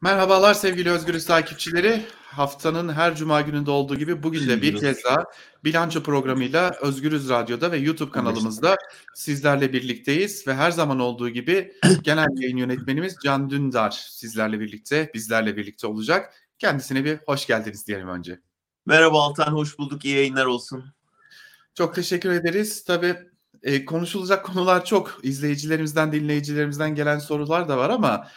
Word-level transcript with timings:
Merhabalar 0.00 0.54
sevgili 0.54 0.90
Özgürüz 0.90 1.26
takipçileri. 1.26 2.02
Haftanın 2.24 2.88
her 2.88 3.16
cuma 3.16 3.40
gününde 3.40 3.70
olduğu 3.70 3.96
gibi 3.96 4.22
bugün 4.22 4.48
de 4.48 4.62
bir 4.62 4.80
kez 4.80 5.04
daha 5.04 5.24
bilanço 5.64 6.02
programıyla 6.02 6.74
Özgürüz 6.80 7.28
Radyo'da 7.28 7.72
ve 7.72 7.76
YouTube 7.76 8.10
kanalımızda 8.10 8.76
sizlerle 9.14 9.72
birlikteyiz 9.72 10.46
ve 10.46 10.54
her 10.54 10.70
zaman 10.70 11.00
olduğu 11.00 11.28
gibi 11.28 11.72
genel 12.02 12.26
yayın 12.36 12.56
yönetmenimiz 12.56 13.16
Can 13.24 13.50
Dündar 13.50 13.90
sizlerle 14.10 14.60
birlikte, 14.60 15.10
bizlerle 15.14 15.56
birlikte 15.56 15.86
olacak. 15.86 16.34
Kendisine 16.58 17.04
bir 17.04 17.18
hoş 17.26 17.46
geldiniz 17.46 17.86
diyelim 17.86 18.08
önce. 18.08 18.40
Merhaba 18.86 19.22
Altan, 19.22 19.52
hoş 19.52 19.78
bulduk. 19.78 20.04
İyi 20.04 20.16
yayınlar 20.16 20.46
olsun. 20.46 20.84
Çok 21.74 21.94
teşekkür 21.94 22.30
ederiz. 22.30 22.84
Tabii 22.84 23.16
e, 23.62 23.84
konuşulacak 23.84 24.44
konular 24.44 24.84
çok. 24.84 25.20
İzleyicilerimizden, 25.22 26.12
dinleyicilerimizden 26.12 26.94
gelen 26.94 27.18
sorular 27.18 27.68
da 27.68 27.78
var 27.78 27.90
ama 27.90 28.28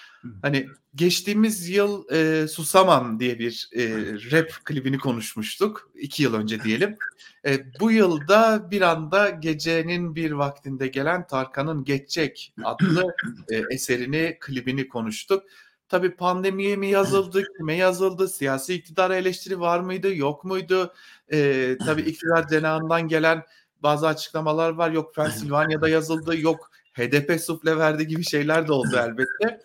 Hani 0.41 0.67
geçtiğimiz 0.95 1.69
yıl 1.69 2.09
e, 2.11 2.47
Susamam 2.47 3.19
diye 3.19 3.39
bir 3.39 3.69
e, 3.75 3.83
rap 4.31 4.51
klibini 4.65 4.97
konuşmuştuk. 4.97 5.91
iki 5.95 6.23
yıl 6.23 6.33
önce 6.33 6.59
diyelim. 6.63 6.97
E, 7.45 7.79
bu 7.79 7.91
yılda 7.91 8.71
bir 8.71 8.81
anda 8.81 9.29
gecenin 9.29 10.15
bir 10.15 10.31
vaktinde 10.31 10.87
gelen 10.87 11.27
Tarkan'ın 11.27 11.83
Geçecek 11.83 12.53
adlı 12.63 13.15
e, 13.49 13.55
eserini, 13.73 14.37
klibini 14.39 14.87
konuştuk. 14.87 15.43
Tabii 15.89 16.15
pandemiye 16.15 16.75
mi 16.75 16.87
yazıldı, 16.87 17.43
kime 17.57 17.75
yazıldı, 17.75 18.27
siyasi 18.27 18.73
iktidara 18.73 19.15
eleştiri 19.15 19.59
var 19.59 19.79
mıydı, 19.79 20.15
yok 20.15 20.43
muydu? 20.43 20.93
E, 21.31 21.77
tabii 21.85 22.01
iktidar 22.01 22.47
cenahından 22.47 23.07
gelen 23.07 23.43
bazı 23.83 24.07
açıklamalar 24.07 24.69
var. 24.69 24.91
Yok 24.91 25.15
Pensilvanya'da 25.15 25.89
yazıldı, 25.97 26.39
yok 26.39 26.71
HDP 26.93 27.41
sufle 27.41 27.77
verdi 27.77 28.07
gibi 28.07 28.23
şeyler 28.23 28.67
de 28.67 28.73
oldu 28.73 28.97
elbette. 28.97 29.61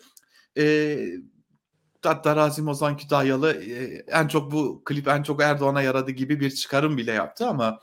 E, 0.57 0.97
hatta 2.03 2.35
Razim 2.35 2.67
Ozan 2.67 2.97
Kütahyalı 2.97 3.53
e, 3.53 4.05
en 4.07 4.27
çok 4.27 4.51
bu 4.51 4.81
klip 4.85 5.07
en 5.07 5.23
çok 5.23 5.41
Erdoğan'a 5.41 5.81
yaradı 5.81 6.11
gibi 6.11 6.39
bir 6.39 6.51
çıkarım 6.51 6.97
bile 6.97 7.11
yaptı 7.11 7.47
ama 7.47 7.79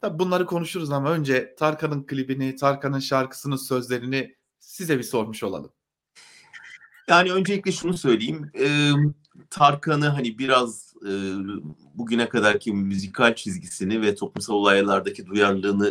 tabii 0.00 0.18
bunları 0.18 0.46
konuşuruz 0.46 0.90
ama 0.90 1.10
önce 1.10 1.54
Tarkan'ın 1.58 2.06
klibini, 2.06 2.56
Tarkan'ın 2.56 2.98
şarkısının 2.98 3.56
sözlerini 3.56 4.34
size 4.58 4.98
bir 4.98 5.02
sormuş 5.02 5.42
olalım. 5.42 5.72
Yani 7.08 7.32
öncelikle 7.32 7.72
şunu 7.72 7.98
söyleyeyim. 7.98 8.50
E, 8.60 8.90
Tarkan'ı 9.50 10.08
hani 10.08 10.38
biraz 10.38 10.93
e, 11.04 11.12
bugüne 11.94 12.28
kadarki 12.28 12.72
müzikal 12.72 13.34
çizgisini 13.34 14.02
ve 14.02 14.14
toplumsal 14.14 14.54
olaylardaki 14.54 15.26
duyarlılığına 15.26 15.88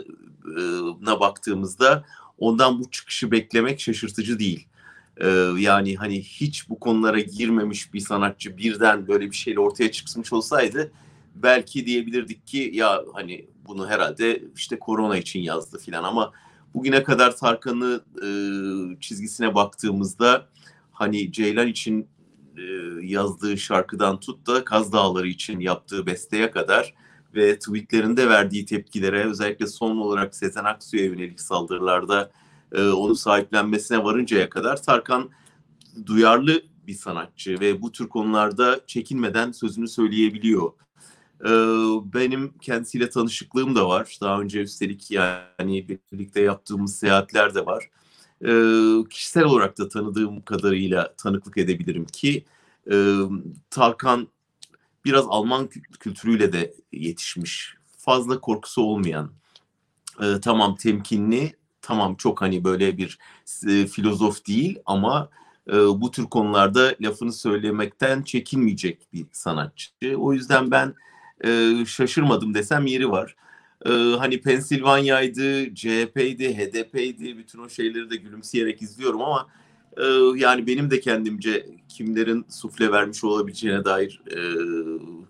e, 1.16 1.20
baktığımızda 1.20 2.06
ondan 2.38 2.80
bu 2.80 2.92
çıkışı 2.92 3.32
beklemek 3.32 3.80
şaşırtıcı 3.80 4.40
değil. 4.40 4.68
Ee, 5.18 5.28
yani 5.58 5.96
hani 5.96 6.22
hiç 6.22 6.70
bu 6.70 6.80
konulara 6.80 7.20
girmemiş 7.20 7.94
bir 7.94 8.00
sanatçı 8.00 8.58
birden 8.58 9.08
böyle 9.08 9.32
bir 9.32 9.36
şeyle 9.36 9.60
ortaya 9.60 9.92
çıkmış 9.92 10.34
olsaydı 10.34 10.92
belki 11.36 11.86
diyebilirdik 11.86 12.48
ki 12.48 12.72
ya 12.74 13.04
hani 13.14 13.46
bunu 13.68 13.90
herhalde 13.90 14.44
işte 14.56 14.80
korona 14.80 15.18
için 15.18 15.40
yazdı 15.40 15.78
filan 15.78 16.04
ama 16.04 16.32
bugüne 16.74 17.04
kadar 17.04 17.38
Tarkan'ı 17.38 18.04
e, 18.18 18.28
çizgisine 19.00 19.56
baktığımızda 19.56 20.48
hani 20.92 21.32
Ceylan 21.32 21.68
için 21.68 22.02
e, 22.02 22.06
yazdığı 23.02 23.58
şarkıdan 23.58 24.20
tut 24.20 24.48
da 24.48 24.66
Kaz 24.66 24.94
Dağları 24.94 25.28
için 25.28 25.60
yaptığı 25.60 26.06
besteye 26.06 26.52
kadar 26.52 26.94
ve 27.36 27.60
tweetlerinde 27.60 28.30
verdiği 28.30 28.66
tepkilere 28.66 29.24
özellikle 29.24 29.68
son 29.68 29.98
olarak 29.98 30.36
Sezen 30.36 30.64
Aksu'ya 30.64 31.06
yönelik 31.06 31.42
saldırılarda 31.42 32.32
e, 32.72 32.88
onu 32.88 33.16
sahiplenmesine 33.16 34.04
varıncaya 34.04 34.50
kadar 34.50 34.84
Tarkan 34.84 35.30
duyarlı 36.06 36.62
bir 36.88 36.94
sanatçı 36.94 37.60
ve 37.60 37.82
bu 37.82 37.92
tür 37.92 38.10
konularda 38.10 38.80
çekinmeden 38.88 39.52
sözünü 39.52 39.88
söyleyebiliyor. 39.88 40.72
E, 41.42 41.52
benim 42.14 42.58
kendisiyle 42.58 43.10
tanışıklığım 43.10 43.76
da 43.76 43.88
var. 43.88 44.18
Daha 44.22 44.42
önce 44.42 44.62
üstelik 44.62 45.12
yani 45.12 46.00
birlikte 46.12 46.42
yaptığımız 46.42 46.96
seyahatler 46.96 47.56
de 47.56 47.66
var. 47.66 47.90
E, 48.46 48.54
kişisel 49.10 49.44
olarak 49.44 49.78
da 49.78 49.90
tanıdığım 49.90 50.42
kadarıyla 50.42 51.14
tanıklık 51.18 51.58
edebilirim 51.58 52.06
ki 52.06 52.46
e, 52.92 53.18
Tarkan 53.70 54.28
biraz 55.06 55.26
Alman 55.30 55.70
kültürüyle 56.00 56.54
de 56.54 56.74
yetişmiş. 56.92 57.76
Fazla 57.98 58.40
korkusu 58.40 58.82
olmayan, 58.82 59.32
e, 60.22 60.40
tamam 60.42 60.76
temkinli 60.76 61.56
tamam 61.82 62.16
çok 62.16 62.42
hani 62.42 62.64
böyle 62.64 62.98
bir 62.98 63.20
e, 63.68 63.88
filozof 63.88 64.48
değil 64.48 64.80
ama 64.86 65.30
e, 65.68 65.74
bu 65.74 66.12
tür 66.12 66.26
konularda 66.26 66.96
lafını 67.02 67.34
söylemekten 67.34 68.22
çekinmeyecek 68.22 69.08
bir 69.14 69.26
sanatçı. 69.32 69.90
O 70.18 70.34
yüzden 70.34 70.72
ben 70.72 70.94
e, 71.46 71.74
şaşırmadım 71.86 72.54
desem 72.54 72.86
yeri 72.86 73.12
var. 73.12 73.36
E, 73.86 73.90
hani 73.92 74.42
Pensilvanya'ydı, 74.42 75.76
CHP'ydi, 75.76 76.58
HDP'ydi 76.58 77.38
bütün 77.38 77.60
o 77.60 77.70
şeyleri 77.70 78.10
de 78.10 78.16
gülümseyerek 78.16 78.82
izliyorum 78.82 79.22
ama 79.22 79.48
e, 79.98 80.04
yani 80.36 80.68
benim 80.68 80.92
de 80.92 81.00
kendimce 81.00 81.66
kimlerin 81.90 82.46
sufle 82.50 82.92
vermiş 82.92 83.24
olabileceğine 83.24 83.86
dair 83.86 84.22
e, 84.32 84.40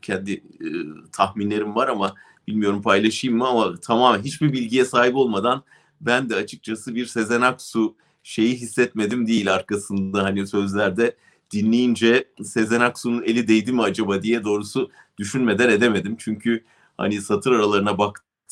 kendi 0.02 0.34
e, 0.34 0.68
tahminlerim 1.12 1.76
var 1.76 1.88
ama 1.88 2.16
bilmiyorum 2.48 2.82
paylaşayım 2.82 3.38
mı 3.38 3.48
ama 3.48 3.76
tamamen 3.76 4.24
hiçbir 4.24 4.54
bilgiye 4.54 4.86
sahip 4.86 5.16
olmadan 5.16 5.64
ben 6.02 6.30
de 6.30 6.36
açıkçası 6.36 6.96
bir 6.96 7.06
Sezen 7.06 7.42
Aksu 7.42 7.96
şeyi 8.24 8.56
hissetmedim 8.56 9.28
değil 9.28 9.54
arkasında 9.54 10.24
hani 10.24 10.48
sözlerde 10.48 11.16
dinleyince 11.52 12.28
Sezen 12.44 12.82
Aksu'nun 12.82 13.24
eli 13.24 13.48
değdi 13.48 13.72
mi 13.72 13.82
acaba 13.82 14.22
diye 14.22 14.44
doğrusu 14.44 14.92
düşünmeden 15.18 15.70
edemedim. 15.70 16.16
Çünkü 16.20 16.64
hani 16.98 17.22
satır 17.22 17.52
aralarına 17.52 17.98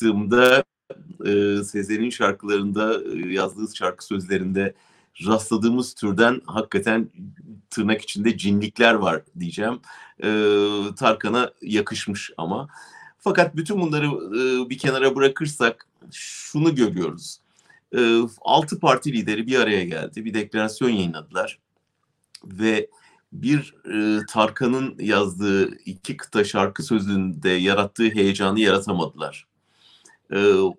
baktığımda 0.02 0.64
e, 1.26 1.64
Sezen'in 1.64 2.10
şarkılarında 2.10 2.94
e, 2.94 3.32
yazdığı 3.32 3.76
şarkı 3.76 4.06
sözlerinde 4.06 4.74
rastladığımız 5.26 5.94
türden 5.94 6.40
hakikaten 6.46 7.10
tırnak 7.70 8.02
içinde 8.02 8.36
cinlikler 8.36 8.94
var 8.94 9.22
diyeceğim. 9.38 9.80
E, 10.24 10.28
Tarkan'a 10.96 11.52
yakışmış 11.62 12.30
ama. 12.36 12.68
Fakat 13.18 13.56
bütün 13.56 13.80
bunları 13.80 14.06
e, 14.06 14.70
bir 14.70 14.78
kenara 14.78 15.16
bırakırsak 15.16 15.86
şunu 16.12 16.74
görüyoruz 16.74 17.38
e, 17.96 18.20
altı 18.40 18.80
parti 18.80 19.12
lideri 19.12 19.46
bir 19.46 19.58
araya 19.58 19.84
geldi. 19.84 20.24
Bir 20.24 20.34
deklarasyon 20.34 20.88
yayınladılar. 20.88 21.58
Ve 22.44 22.88
bir 23.32 23.74
e, 23.92 24.26
Tarkan'ın 24.28 24.94
yazdığı 24.98 25.74
iki 25.76 26.16
kıta 26.16 26.44
şarkı 26.44 26.82
sözünde 26.82 27.50
yarattığı 27.50 28.10
heyecanı 28.10 28.60
yaratamadılar. 28.60 29.51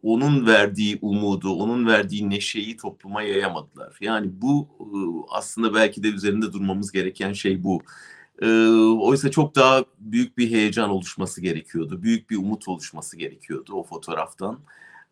Onun 0.04 0.48
verdiği 0.48 1.00
umudu, 1.02 1.54
onun 1.54 1.88
verdiği 1.88 2.30
neşeyi 2.30 2.78
topluma 2.78 3.22
yayamadılar. 3.22 3.98
Yani 4.02 4.30
bu 4.32 4.68
aslında 5.30 5.74
belki 5.74 6.04
de 6.04 6.08
üzerinde 6.08 6.54
durmamız 6.54 6.92
gereken 6.92 7.34
şey 7.34 7.64
bu. 7.64 7.82
Oysa 9.02 9.32
çok 9.32 9.56
daha 9.56 9.86
büyük 10.00 10.38
bir 10.38 10.52
heyecan 10.52 10.90
oluşması 10.90 11.42
gerekiyordu. 11.42 12.04
Büyük 12.04 12.30
bir 12.30 12.38
umut 12.38 12.68
oluşması 12.68 13.18
gerekiyordu 13.18 13.74
o 13.74 13.84
fotoğraftan. 13.84 14.60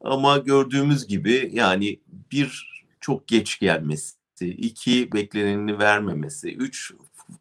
Ama 0.01 0.37
gördüğümüz 0.37 1.07
gibi 1.07 1.49
yani 1.53 1.99
bir 2.31 2.71
çok 2.99 3.27
geç 3.27 3.59
gelmesi, 3.59 4.15
iki 4.41 5.11
bekleneni 5.11 5.79
vermemesi, 5.79 6.55
üç 6.55 6.93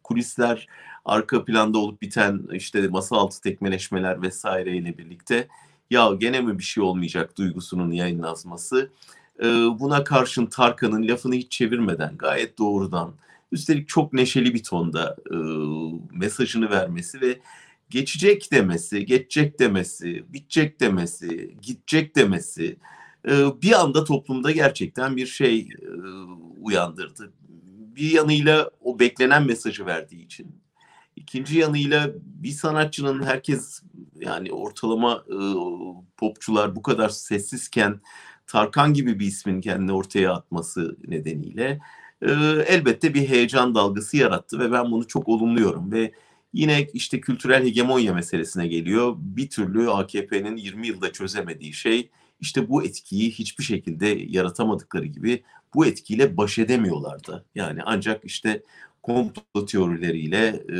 kulisler 0.03 0.67
arka 1.05 1.45
planda 1.45 1.77
olup 1.77 2.01
biten 2.01 2.41
işte 2.53 2.87
masa 2.87 3.15
altı 3.15 3.41
tekmeleşmeler 3.41 4.21
vesaireyle 4.21 4.97
birlikte 4.97 5.47
ya 5.91 6.13
gene 6.19 6.41
mi 6.41 6.59
bir 6.59 6.63
şey 6.63 6.83
olmayacak 6.83 7.37
duygusunun 7.37 7.91
yayınlanması. 7.91 8.91
Buna 9.79 10.03
karşın 10.03 10.45
Tarkan'ın 10.45 11.07
lafını 11.07 11.35
hiç 11.35 11.51
çevirmeden 11.51 12.17
gayet 12.17 12.57
doğrudan 12.57 13.13
üstelik 13.51 13.87
çok 13.87 14.13
neşeli 14.13 14.53
bir 14.53 14.63
tonda 14.63 15.17
mesajını 16.11 16.69
vermesi 16.69 17.21
ve 17.21 17.39
geçecek 17.89 18.51
demesi, 18.51 19.05
geçecek 19.05 19.59
demesi, 19.59 20.23
bitecek 20.33 20.79
demesi, 20.79 21.55
gidecek 21.61 22.15
demesi 22.15 22.77
e, 23.27 23.61
bir 23.61 23.81
anda 23.81 24.03
toplumda 24.03 24.51
gerçekten 24.51 25.17
bir 25.17 25.25
şey 25.25 25.59
e, 25.59 25.87
uyandırdı. 26.61 27.33
Bir 27.95 28.11
yanıyla 28.11 28.69
o 28.81 28.99
beklenen 28.99 29.43
mesajı 29.43 29.85
verdiği 29.85 30.25
için. 30.25 30.47
İkinci 31.15 31.57
yanıyla 31.57 32.09
bir 32.23 32.51
sanatçının 32.51 33.23
herkes 33.23 33.81
yani 34.15 34.51
ortalama 34.51 35.23
e, 35.27 35.37
popçular 36.17 36.75
bu 36.75 36.81
kadar 36.81 37.09
sessizken 37.09 38.01
Tarkan 38.47 38.93
gibi 38.93 39.19
bir 39.19 39.25
ismin 39.25 39.61
kendini 39.61 39.91
ortaya 39.91 40.33
atması 40.33 40.97
nedeniyle 41.07 41.79
elbette 42.67 43.13
bir 43.13 43.29
heyecan 43.29 43.75
dalgası 43.75 44.17
yarattı 44.17 44.59
ve 44.59 44.71
ben 44.71 44.91
bunu 44.91 45.07
çok 45.07 45.27
olumluyorum 45.27 45.91
ve 45.91 46.11
Yine 46.53 46.87
işte 46.93 47.21
kültürel 47.21 47.65
hegemonya 47.65 48.13
meselesine 48.13 48.67
geliyor. 48.67 49.13
Bir 49.17 49.49
türlü 49.49 49.89
AKP'nin 49.89 50.57
20 50.57 50.87
yılda 50.87 51.11
çözemediği 51.11 51.73
şey 51.73 52.09
işte 52.39 52.69
bu 52.69 52.83
etkiyi 52.83 53.31
hiçbir 53.31 53.63
şekilde 53.63 54.07
yaratamadıkları 54.07 55.05
gibi 55.05 55.43
bu 55.73 55.85
etkiyle 55.85 56.37
baş 56.37 56.59
edemiyorlardı. 56.59 57.45
Yani 57.55 57.81
ancak 57.85 58.25
işte 58.25 58.63
komplo 59.03 59.65
teorileriyle 59.65 60.47
e, 60.47 60.77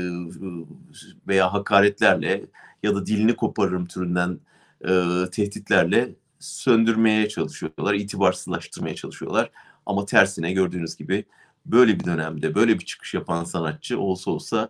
veya 1.27 1.53
hakaretlerle 1.53 2.45
ya 2.83 2.95
da 2.95 3.05
dilini 3.05 3.35
koparırım 3.35 3.85
türünden 3.85 4.39
e, 4.81 5.23
tehditlerle 5.31 6.15
söndürmeye 6.39 7.29
çalışıyorlar, 7.29 7.93
itibarsızlaştırmaya 7.93 8.95
çalışıyorlar. 8.95 9.51
Ama 9.85 10.05
tersine 10.05 10.53
gördüğünüz 10.53 10.95
gibi 10.95 11.25
böyle 11.65 11.99
bir 11.99 12.03
dönemde 12.03 12.55
böyle 12.55 12.79
bir 12.79 12.85
çıkış 12.85 13.13
yapan 13.13 13.43
sanatçı 13.43 13.99
olsa 13.99 14.31
olsa 14.31 14.69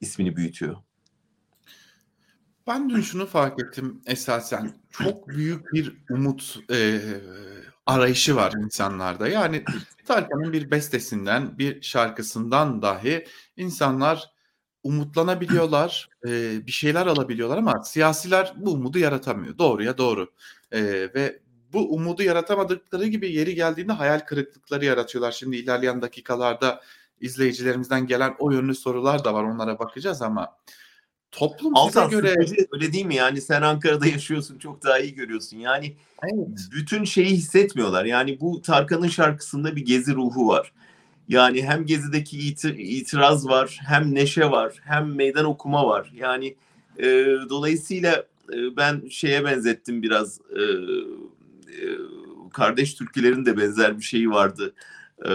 ismini 0.00 0.36
büyütüyor. 0.36 0.76
Ben 2.66 2.90
dün 2.90 3.00
şunu 3.00 3.26
fark 3.26 3.62
ettim 3.62 4.00
esasen. 4.06 4.74
Çok 4.90 5.28
büyük 5.28 5.72
bir 5.72 5.92
umut 6.10 6.58
e, 6.70 7.00
arayışı 7.86 8.36
var 8.36 8.52
insanlarda. 8.52 9.28
Yani 9.28 9.64
Tarkan'ın 10.06 10.52
bir 10.52 10.70
bestesinden, 10.70 11.58
bir 11.58 11.82
şarkısından 11.82 12.82
dahi 12.82 13.26
insanlar 13.56 14.32
umutlanabiliyorlar, 14.82 16.08
e, 16.26 16.66
bir 16.66 16.72
şeyler 16.72 17.06
alabiliyorlar 17.06 17.58
ama 17.58 17.84
siyasiler 17.84 18.52
bu 18.56 18.72
umudu 18.72 18.98
yaratamıyor. 18.98 19.58
Doğruya 19.58 19.98
doğru. 19.98 20.32
E, 20.72 20.82
ve 21.14 21.42
bu 21.72 21.94
umudu 21.94 22.22
yaratamadıkları 22.22 23.06
gibi 23.06 23.32
yeri 23.32 23.54
geldiğinde 23.54 23.92
hayal 23.92 24.20
kırıklıkları 24.20 24.84
yaratıyorlar. 24.84 25.32
Şimdi 25.32 25.56
ilerleyen 25.56 26.02
dakikalarda 26.02 26.80
izleyicilerimizden 27.20 28.06
gelen 28.06 28.34
o 28.38 28.50
yönlü 28.50 28.74
sorular 28.74 29.24
da 29.24 29.34
var. 29.34 29.44
Onlara 29.44 29.78
bakacağız 29.78 30.22
ama 30.22 30.56
toplum 31.32 31.76
Altan, 31.76 32.08
size 32.08 32.20
göre 32.20 32.34
öyle 32.72 32.92
değil 32.92 33.06
mi? 33.06 33.14
Yani 33.14 33.40
sen 33.40 33.62
Ankara'da 33.62 34.06
yaşıyorsun, 34.12 34.58
çok 34.58 34.84
daha 34.84 34.98
iyi 34.98 35.14
görüyorsun. 35.14 35.56
Yani 35.56 35.96
evet. 36.22 36.48
bütün 36.72 37.04
şeyi 37.04 37.30
hissetmiyorlar. 37.30 38.04
Yani 38.04 38.40
bu 38.40 38.62
Tarkan'ın 38.62 39.08
şarkısında 39.08 39.76
bir 39.76 39.84
gezi 39.84 40.14
ruhu 40.14 40.48
var. 40.48 40.72
Yani 41.28 41.62
hem 41.62 41.86
gezideki 41.86 42.38
iti- 42.38 42.82
itiraz 42.82 43.48
var, 43.48 43.80
hem 43.86 44.14
neşe 44.14 44.50
var, 44.50 44.74
hem 44.84 45.14
meydan 45.14 45.44
okuma 45.44 45.86
var. 45.86 46.12
Yani 46.14 46.56
e, 46.98 47.26
dolayısıyla 47.48 48.26
e, 48.52 48.76
ben 48.76 49.08
şeye 49.10 49.44
benzettim 49.44 50.02
biraz. 50.02 50.40
E, 50.56 50.62
e, 50.62 51.86
kardeş 52.52 52.94
türkülerin 52.94 53.46
de 53.46 53.56
benzer 53.56 53.98
bir 53.98 54.04
şeyi 54.04 54.30
vardı. 54.30 54.74
E, 55.24 55.30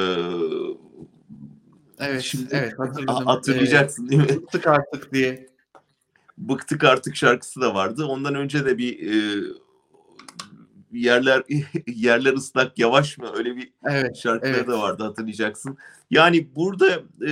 Evet, 1.99 2.21
Şimdi, 2.21 2.47
evet 2.51 2.79
hatırladım. 2.79 3.25
Hatırlayacaksın 3.25 4.09
değil 4.09 4.21
mi? 4.21 4.29
Bıktık 4.29 4.67
artık 4.67 5.13
diye. 5.13 5.47
Bıktık 6.37 6.83
artık 6.83 7.15
şarkısı 7.15 7.61
da 7.61 7.75
vardı. 7.75 8.05
Ondan 8.05 8.35
önce 8.35 8.65
de 8.65 8.77
bir 8.77 9.13
e, 9.13 9.43
yerler 10.91 11.43
yerler 11.87 12.33
ıslak 12.33 12.79
yavaş 12.79 13.17
mı 13.17 13.31
öyle 13.37 13.55
bir 13.55 13.71
evet, 13.89 14.17
şarkıları 14.17 14.57
evet. 14.57 14.67
da 14.67 14.81
vardı 14.81 15.03
hatırlayacaksın. 15.03 15.77
Yani 16.11 16.55
burada 16.55 17.01
e, 17.27 17.31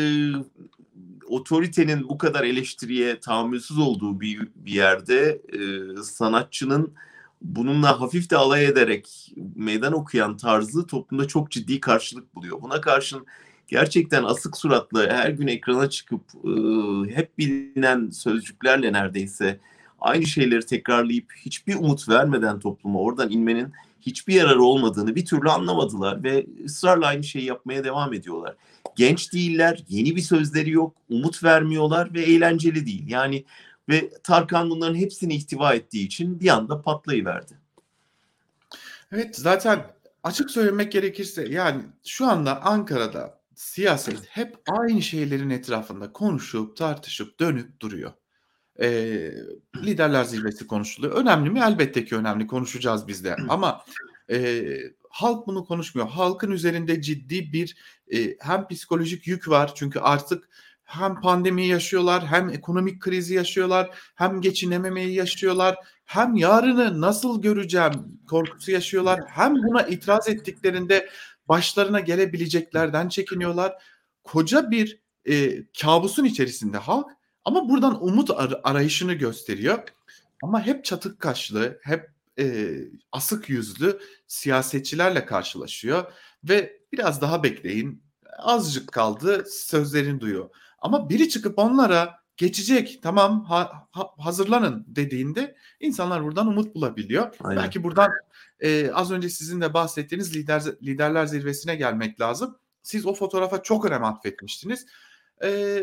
otoritenin 1.27 2.09
bu 2.09 2.17
kadar 2.17 2.43
eleştiriye 2.43 3.19
tahammülsüz 3.19 3.77
olduğu 3.77 4.21
bir, 4.21 4.47
bir 4.55 4.71
yerde 4.71 5.41
e, 5.53 5.59
sanatçının 6.03 6.93
bununla 7.41 8.01
hafif 8.01 8.29
de 8.29 8.37
alay 8.37 8.65
ederek 8.65 9.33
meydan 9.55 9.93
okuyan 9.93 10.37
tarzı 10.37 10.87
toplumda 10.87 11.27
çok 11.27 11.51
ciddi 11.51 11.79
karşılık 11.79 12.35
buluyor. 12.35 12.61
Buna 12.61 12.81
karşın 12.81 13.25
gerçekten 13.67 14.23
asık 14.23 14.57
suratlı 14.57 15.09
her 15.09 15.29
gün 15.29 15.47
ekrana 15.47 15.89
çıkıp 15.89 16.21
e, 16.43 16.49
hep 17.15 17.37
bilinen 17.37 18.09
sözcüklerle 18.09 18.93
neredeyse 18.93 19.59
aynı 19.99 20.25
şeyleri 20.25 20.65
tekrarlayıp 20.65 21.33
hiçbir 21.37 21.75
umut 21.75 22.09
vermeden 22.09 22.59
topluma 22.59 22.99
oradan 22.99 23.31
inmenin 23.31 23.73
hiçbir 24.01 24.33
yararı 24.33 24.63
olmadığını 24.63 25.15
bir 25.15 25.25
türlü 25.25 25.49
anlamadılar 25.49 26.23
ve 26.23 26.45
ısrarla 26.65 27.07
aynı 27.07 27.23
şeyi 27.23 27.45
yapmaya 27.45 27.83
devam 27.83 28.13
ediyorlar. 28.13 28.55
Genç 28.95 29.33
değiller, 29.33 29.83
yeni 29.89 30.15
bir 30.15 30.21
sözleri 30.21 30.69
yok, 30.69 30.95
umut 31.09 31.43
vermiyorlar 31.43 32.13
ve 32.13 32.21
eğlenceli 32.21 32.85
değil. 32.85 33.03
Yani 33.07 33.45
ve 33.89 34.09
Tarkan 34.23 34.69
bunların 34.69 34.95
hepsini 34.95 35.35
ihtiva 35.35 35.73
ettiği 35.73 36.05
için 36.05 36.39
bir 36.39 36.47
anda 36.47 36.81
patlayıverdi. 36.81 37.53
Evet 39.11 39.35
zaten 39.35 39.85
açık 40.23 40.51
söylemek 40.51 40.91
gerekirse 40.91 41.47
yani 41.49 41.81
şu 42.05 42.25
anda 42.25 42.61
Ankara'da 42.61 43.39
siyaset 43.55 44.19
hep 44.29 44.57
aynı 44.67 45.01
şeylerin 45.01 45.49
etrafında 45.49 46.11
konuşup 46.11 46.77
tartışıp 46.77 47.39
dönüp 47.39 47.79
duruyor. 47.79 48.11
Ee, 48.81 49.31
liderler 49.75 50.23
zirvesi 50.23 50.67
konuşuluyor. 50.67 51.15
Önemli 51.15 51.49
mi? 51.49 51.59
Elbette 51.59 52.05
ki 52.05 52.15
önemli. 52.15 52.47
Konuşacağız 52.47 53.07
biz 53.07 53.23
de. 53.23 53.35
Ama 53.49 53.85
e, 54.31 54.65
halk 55.09 55.47
bunu 55.47 55.65
konuşmuyor. 55.65 56.07
Halkın 56.07 56.51
üzerinde 56.51 57.01
ciddi 57.01 57.53
bir 57.53 57.75
e, 58.13 58.37
hem 58.39 58.67
psikolojik 58.67 59.27
yük 59.27 59.49
var. 59.49 59.71
Çünkü 59.75 59.99
artık 59.99 60.49
hem 60.85 61.21
pandemi 61.21 61.67
yaşıyorlar, 61.67 62.25
hem 62.25 62.49
ekonomik 62.49 63.01
krizi 63.01 63.33
yaşıyorlar, 63.33 63.89
hem 64.15 64.41
geçinememeyi 64.41 65.13
yaşıyorlar, 65.13 65.75
hem 66.05 66.35
yarını 66.35 67.01
nasıl 67.01 67.41
göreceğim 67.41 67.93
korkusu 68.29 68.71
yaşıyorlar, 68.71 69.19
hem 69.27 69.55
buna 69.55 69.81
itiraz 69.81 70.29
ettiklerinde 70.29 71.09
başlarına 71.49 71.99
gelebileceklerden 71.99 73.09
çekiniyorlar. 73.09 73.83
Koca 74.23 74.71
bir 74.71 75.01
e, 75.29 75.63
kabusun 75.81 76.23
içerisinde 76.25 76.77
halk 76.77 77.11
ama 77.45 77.69
buradan 77.69 78.03
umut 78.03 78.31
ar- 78.31 78.61
arayışını 78.63 79.13
gösteriyor. 79.13 79.79
Ama 80.43 80.65
hep 80.65 80.85
çatık 80.85 81.19
kaşlı, 81.19 81.79
hep 81.83 82.09
e, 82.39 82.75
asık 83.11 83.49
yüzlü 83.49 83.99
siyasetçilerle 84.27 85.25
karşılaşıyor 85.25 86.11
ve 86.43 86.79
biraz 86.91 87.21
daha 87.21 87.43
bekleyin 87.43 88.03
azıcık 88.37 88.91
kaldı 88.91 89.45
sözlerini 89.49 90.19
duyuyor. 90.19 90.49
Ama 90.79 91.09
biri 91.09 91.29
çıkıp 91.29 91.59
onlara 91.59 92.24
geçecek 92.37 92.99
tamam 93.01 93.43
ha, 93.43 93.87
ha, 93.91 94.09
hazırlanın 94.17 94.85
dediğinde 94.87 95.55
insanlar 95.79 96.23
buradan 96.23 96.47
umut 96.47 96.75
bulabiliyor. 96.75 97.35
Aynen. 97.43 97.63
Belki 97.63 97.83
buradan 97.83 98.11
e, 98.59 98.91
az 98.91 99.11
önce 99.11 99.29
sizin 99.29 99.61
de 99.61 99.73
bahsettiğiniz 99.73 100.35
lider 100.35 100.63
liderler 100.83 101.25
zirvesine 101.25 101.75
gelmek 101.75 102.21
lazım. 102.21 102.57
Siz 102.83 103.05
o 103.05 103.13
fotoğrafa 103.13 103.63
çok 103.63 103.85
önem 103.85 104.03
atfetmiştiniz. 104.03 104.85
E, 105.43 105.81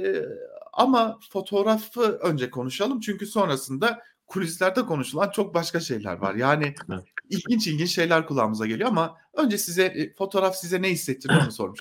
ama 0.73 1.19
fotoğrafı 1.31 2.03
önce 2.03 2.51
konuşalım 2.51 3.01
çünkü 3.01 3.27
sonrasında 3.27 4.03
kulislerde 4.27 4.87
konuşulan 4.87 5.31
çok 5.31 5.55
başka 5.55 5.81
şeyler 5.81 6.17
var. 6.17 6.35
Yani 6.35 6.75
evet. 6.91 7.05
ilginç 7.31 7.67
ilginç 7.67 7.91
şeyler 7.91 8.27
kulağımıza 8.27 8.67
geliyor 8.67 8.89
ama 8.89 9.17
önce 9.35 9.59
size 9.59 10.13
fotoğraf 10.19 10.57
size 10.57 10.83
ne 10.83 10.91
hissettiriyor 10.91 11.43
onu 11.43 11.53
sormuş 11.53 11.81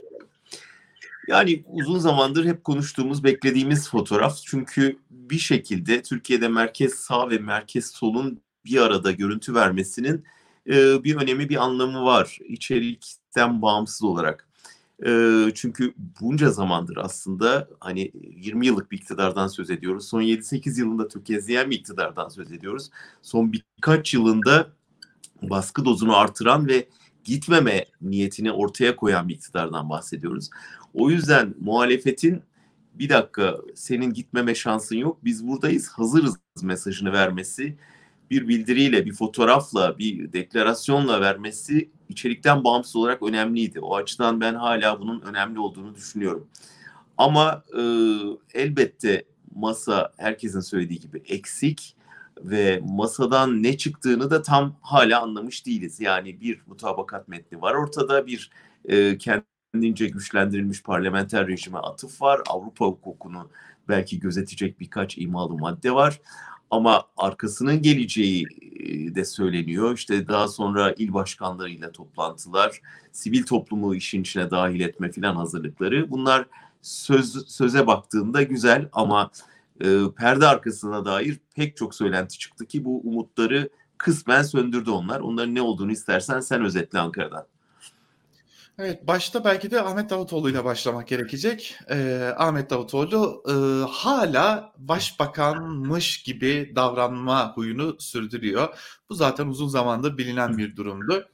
Yani 1.27 1.63
uzun 1.67 1.99
zamandır 1.99 2.45
hep 2.45 2.63
konuştuğumuz, 2.63 3.23
beklediğimiz 3.23 3.89
fotoğraf. 3.89 4.37
Çünkü 4.45 4.99
bir 5.09 5.37
şekilde 5.37 6.01
Türkiye'de 6.01 6.47
merkez 6.47 6.93
sağ 6.93 7.29
ve 7.29 7.37
merkez 7.37 7.91
solun 7.91 8.41
bir 8.65 8.81
arada 8.81 9.11
görüntü 9.11 9.55
vermesinin 9.55 10.25
e, 10.67 11.03
bir 11.03 11.15
önemi, 11.15 11.49
bir 11.49 11.63
anlamı 11.63 12.03
var. 12.03 12.37
İçerikten 12.45 13.61
bağımsız 13.61 14.03
olarak. 14.03 14.47
E, 15.05 15.11
çünkü 15.55 15.93
bunca 16.21 16.49
zamandır 16.49 16.97
aslında 16.97 17.69
hani 17.79 18.11
20 18.13 18.67
yıllık 18.67 18.91
bir 18.91 18.97
iktidardan 18.97 19.47
söz 19.47 19.69
ediyoruz. 19.69 20.07
Son 20.07 20.21
7-8 20.21 20.79
yılında 20.79 21.07
tökezleyen 21.07 21.69
bir 21.69 21.75
iktidardan 21.75 22.29
söz 22.29 22.51
ediyoruz. 22.51 22.89
Son 23.21 23.53
birkaç 23.53 24.13
yılında 24.13 24.67
baskı 25.41 25.85
dozunu 25.85 26.17
artıran 26.17 26.67
ve 26.67 26.87
gitmeme 27.23 27.85
niyetini 28.01 28.51
ortaya 28.51 28.95
koyan 28.95 29.27
bir 29.27 29.33
iktidardan 29.33 29.89
bahsediyoruz. 29.89 30.49
O 30.93 31.09
yüzden 31.09 31.55
muhalefetin 31.59 32.43
bir 32.93 33.09
dakika 33.09 33.57
senin 33.75 34.13
gitmeme 34.13 34.55
şansın 34.55 34.95
yok 34.95 35.17
biz 35.23 35.47
buradayız 35.47 35.89
hazırız 35.89 36.35
mesajını 36.61 37.13
vermesi 37.13 37.77
bir 38.31 38.47
bildiriyle, 38.47 39.05
bir 39.05 39.13
fotoğrafla, 39.13 39.97
bir 39.97 40.33
deklarasyonla 40.33 41.21
vermesi 41.21 41.89
içerikten 42.09 42.63
bağımsız 42.63 42.95
olarak 42.95 43.23
önemliydi. 43.23 43.79
O 43.79 43.95
açıdan 43.95 44.41
ben 44.41 44.55
hala 44.55 44.99
bunun 44.99 45.21
önemli 45.21 45.59
olduğunu 45.59 45.95
düşünüyorum. 45.95 46.47
Ama 47.17 47.63
e, 47.77 47.81
elbette 48.53 49.25
masa 49.55 50.13
herkesin 50.17 50.59
söylediği 50.59 50.99
gibi 50.99 51.21
eksik 51.27 51.95
ve 52.43 52.81
masadan 52.89 53.63
ne 53.63 53.77
çıktığını 53.77 54.31
da 54.31 54.41
tam 54.41 54.75
hala 54.81 55.21
anlamış 55.21 55.65
değiliz. 55.65 55.99
Yani 55.99 56.41
bir 56.41 56.61
mutabakat 56.67 57.27
metni 57.27 57.61
var 57.61 57.73
ortada, 57.73 58.27
bir 58.27 58.51
e, 58.85 59.17
kendince 59.17 60.07
güçlendirilmiş 60.07 60.83
parlamenter 60.83 61.47
rejime 61.47 61.77
atıf 61.77 62.21
var. 62.21 62.41
Avrupa 62.49 62.85
hukukunu 62.85 63.49
belki 63.89 64.19
gözetecek 64.19 64.79
birkaç 64.79 65.17
imalı 65.17 65.57
madde 65.57 65.91
var. 65.95 66.21
Ama 66.71 67.03
arkasının 67.17 67.81
geleceği 67.81 68.45
de 69.15 69.25
söyleniyor. 69.25 69.93
İşte 69.93 70.27
daha 70.27 70.47
sonra 70.47 70.93
il 70.97 71.13
başkanlarıyla 71.13 71.91
toplantılar, 71.91 72.81
sivil 73.11 73.43
toplumu 73.43 73.95
işin 73.95 74.21
içine 74.21 74.51
dahil 74.51 74.79
etme 74.79 75.11
filan 75.11 75.35
hazırlıkları. 75.35 76.11
Bunlar 76.11 76.45
söz 76.81 77.47
söze 77.47 77.87
baktığında 77.87 78.43
güzel 78.43 78.89
ama 78.93 79.31
e, 79.83 80.11
perde 80.17 80.47
arkasına 80.47 81.05
dair 81.05 81.39
pek 81.55 81.77
çok 81.77 81.95
söylenti 81.95 82.37
çıktı 82.37 82.65
ki 82.65 82.85
bu 82.85 83.01
umutları 83.03 83.69
kısmen 83.97 84.43
söndürdü 84.43 84.89
onlar. 84.89 85.19
Onların 85.19 85.55
ne 85.55 85.61
olduğunu 85.61 85.91
istersen 85.91 86.39
sen 86.39 86.65
özetle 86.65 86.99
Ankara'dan. 86.99 87.45
Evet, 88.79 89.07
başta 89.07 89.45
belki 89.45 89.71
de 89.71 89.81
Ahmet 89.81 90.09
Davutoğlu 90.09 90.49
ile 90.49 90.65
başlamak 90.65 91.07
gerekecek. 91.07 91.75
Eee, 91.89 92.33
Ahmet 92.37 92.69
Davutoğlu, 92.69 93.43
ııı, 93.47 93.85
hâlâ 93.85 94.73
başbakanmış 94.77 96.23
gibi 96.23 96.73
davranma 96.75 97.53
huyunu 97.55 97.95
sürdürüyor. 97.99 98.67
Bu 99.09 99.15
zaten 99.15 99.47
uzun 99.47 99.67
zamandır 99.67 100.17
bilinen 100.17 100.57
bir 100.57 100.75
durumdu. 100.75 101.29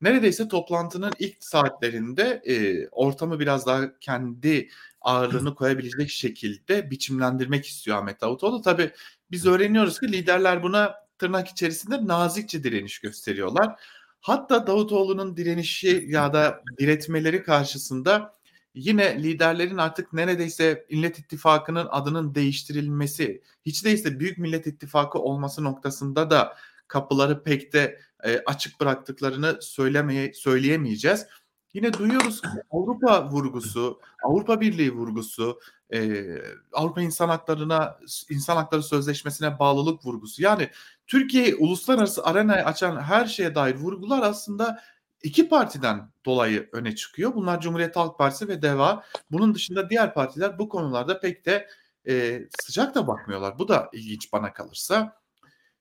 Neredeyse 0.00 0.48
toplantının 0.48 1.12
ilk 1.18 1.44
saatlerinde, 1.44 2.42
eee, 2.44 2.88
ortamı 2.92 3.40
biraz 3.40 3.66
daha 3.66 3.98
kendi 3.98 4.68
ağırlığını 5.00 5.54
koyabilecek 5.54 6.10
şekilde 6.10 6.90
biçimlendirmek 6.90 7.66
istiyor 7.66 7.98
Ahmet 7.98 8.20
Davutoğlu. 8.20 8.62
Tabii 8.62 8.90
biz 9.30 9.46
öğreniyoruz 9.46 10.00
ki 10.00 10.12
liderler 10.12 10.62
buna 10.62 10.94
tırnak 11.18 11.48
içerisinde 11.48 12.06
nazikçe 12.06 12.64
direniş 12.64 12.98
gösteriyorlar. 12.98 13.80
Hatta 14.20 14.66
Davutoğlu'nun 14.66 15.36
direnişi 15.36 16.06
ya 16.08 16.32
da 16.32 16.62
diretmeleri 16.78 17.42
karşısında 17.42 18.34
yine 18.74 19.22
liderlerin 19.22 19.76
artık 19.76 20.12
neredeyse 20.12 20.86
Millet 20.90 21.18
İttifakı'nın 21.18 21.86
adının 21.90 22.34
değiştirilmesi, 22.34 23.42
hiç 23.66 23.84
değilse 23.84 24.20
Büyük 24.20 24.38
Millet 24.38 24.66
İttifakı 24.66 25.18
olması 25.18 25.64
noktasında 25.64 26.30
da 26.30 26.56
kapıları 26.88 27.42
pek 27.42 27.72
de, 27.72 28.00
eee, 28.24 28.42
açık 28.46 28.80
bıraktıklarını 28.80 29.58
söylemeye 29.60 30.32
söyleyemeyeceğiz. 30.32 31.26
Yine 31.74 31.92
duyuyoruz 31.92 32.42
Avrupa 32.70 33.30
vurgusu, 33.30 34.00
Avrupa 34.24 34.60
Birliği 34.60 34.92
vurgusu, 34.94 35.60
eee, 35.92 36.42
Avrupa 36.72 37.02
İnsan 37.02 37.28
Hakları'na 37.28 37.98
İnsan 38.30 38.56
Hakları 38.56 38.82
Sözleşmesi'ne 38.82 39.58
bağlılık 39.58 40.06
vurgusu. 40.06 40.42
Yani 40.42 40.70
Türkiye'yi 41.06 41.54
uluslararası 41.54 42.24
arenaya 42.24 42.64
açan 42.64 43.00
her 43.00 43.26
şeye 43.26 43.54
dair 43.54 43.74
vurgular 43.74 44.22
aslında 44.22 44.80
iki 45.22 45.48
partiden 45.48 46.10
dolayı 46.26 46.68
öne 46.72 46.94
çıkıyor. 46.94 47.34
Bunlar 47.34 47.60
Cumhuriyet 47.60 47.96
Halk 47.96 48.18
Partisi 48.18 48.48
ve 48.48 48.62
DEVA. 48.62 49.04
Bunun 49.30 49.54
dışında 49.54 49.90
diğer 49.90 50.14
partiler 50.14 50.58
bu 50.58 50.68
konularda 50.68 51.20
pek 51.20 51.46
de, 51.46 51.68
eee, 52.06 52.48
sıcak 52.60 52.94
da 52.94 53.06
bakmıyorlar. 53.06 53.58
Bu 53.58 53.68
da 53.68 53.90
ilginç 53.92 54.32
bana 54.32 54.52
kalırsa. 54.52 55.20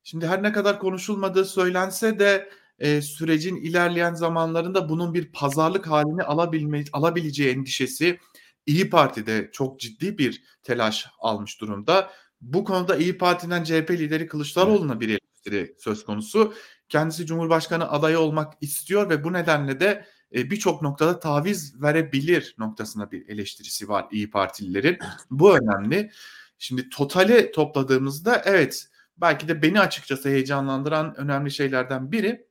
Şimdi 0.03 0.27
her 0.27 0.43
ne 0.43 0.51
kadar 0.51 0.79
konuşulmadığı 0.79 1.45
söylense 1.45 2.19
de, 2.19 2.49
eee, 2.81 3.01
sürecin 3.01 3.55
ilerleyen 3.55 4.13
zamanlarında 4.13 4.89
bunun 4.89 5.13
bir 5.13 5.31
pazarlık 5.31 5.87
hâlini 5.87 6.23
alabilme 6.23 6.83
alabileceği 6.93 7.49
endişesi 7.55 8.19
İYİ 8.65 8.89
Parti'de 8.89 9.49
çok 9.53 9.79
ciddi 9.79 10.17
bir 10.17 10.43
telaş 10.63 11.07
almış 11.19 11.61
durumda. 11.61 12.09
Bu 12.41 12.63
konuda 12.63 12.95
İYİ 12.97 13.17
Parti'den 13.17 13.63
CHP 13.63 13.91
lideri 13.91 14.27
Kılıçdaroğlu'na 14.27 14.99
bir 14.99 15.09
eleştiri 15.09 15.75
söz 15.79 16.05
konusu. 16.05 16.53
Kendisi 16.89 17.25
Cumhurbaşkanı 17.25 17.91
adayı 17.91 18.19
olmak 18.19 18.53
istiyor 18.61 19.09
ve 19.09 19.23
bu 19.23 19.33
nedenle 19.33 19.79
de, 19.79 20.05
birçok 20.33 20.81
noktada 20.81 21.19
taviz 21.19 21.81
verebilir 21.81 22.55
noktasında 22.57 23.11
bir 23.11 23.29
eleştirisi 23.29 23.89
var 23.89 24.07
İYİ 24.11 24.29
Partililerin. 24.29 24.97
Bu 25.31 25.57
önemli. 25.57 26.11
Şimdi 26.57 26.89
totali 26.89 27.51
topladığımızda 27.51 28.41
evet, 28.45 28.87
belki 29.17 29.47
de 29.47 29.61
beni 29.61 29.79
açıkçası 29.79 30.29
heyecanlandıran 30.29 31.15
önemli 31.17 31.51
şeylerden 31.51 32.11
biri, 32.11 32.47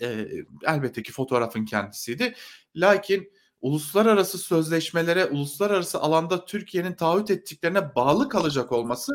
eee, 0.00 0.44
elbette 0.66 1.02
ki 1.02 1.12
fotoğrafın 1.12 1.64
kendisiydi. 1.64 2.34
Lakin 2.76 3.32
uluslararası 3.60 4.38
sözleşmelere, 4.38 5.26
uluslararası 5.26 5.98
alanda 6.00 6.44
Türkiye'nin 6.44 6.92
taahhüt 6.92 7.30
ettiklerine 7.30 7.94
bağlı 7.94 8.28
kalacak 8.28 8.72
olması 8.72 9.12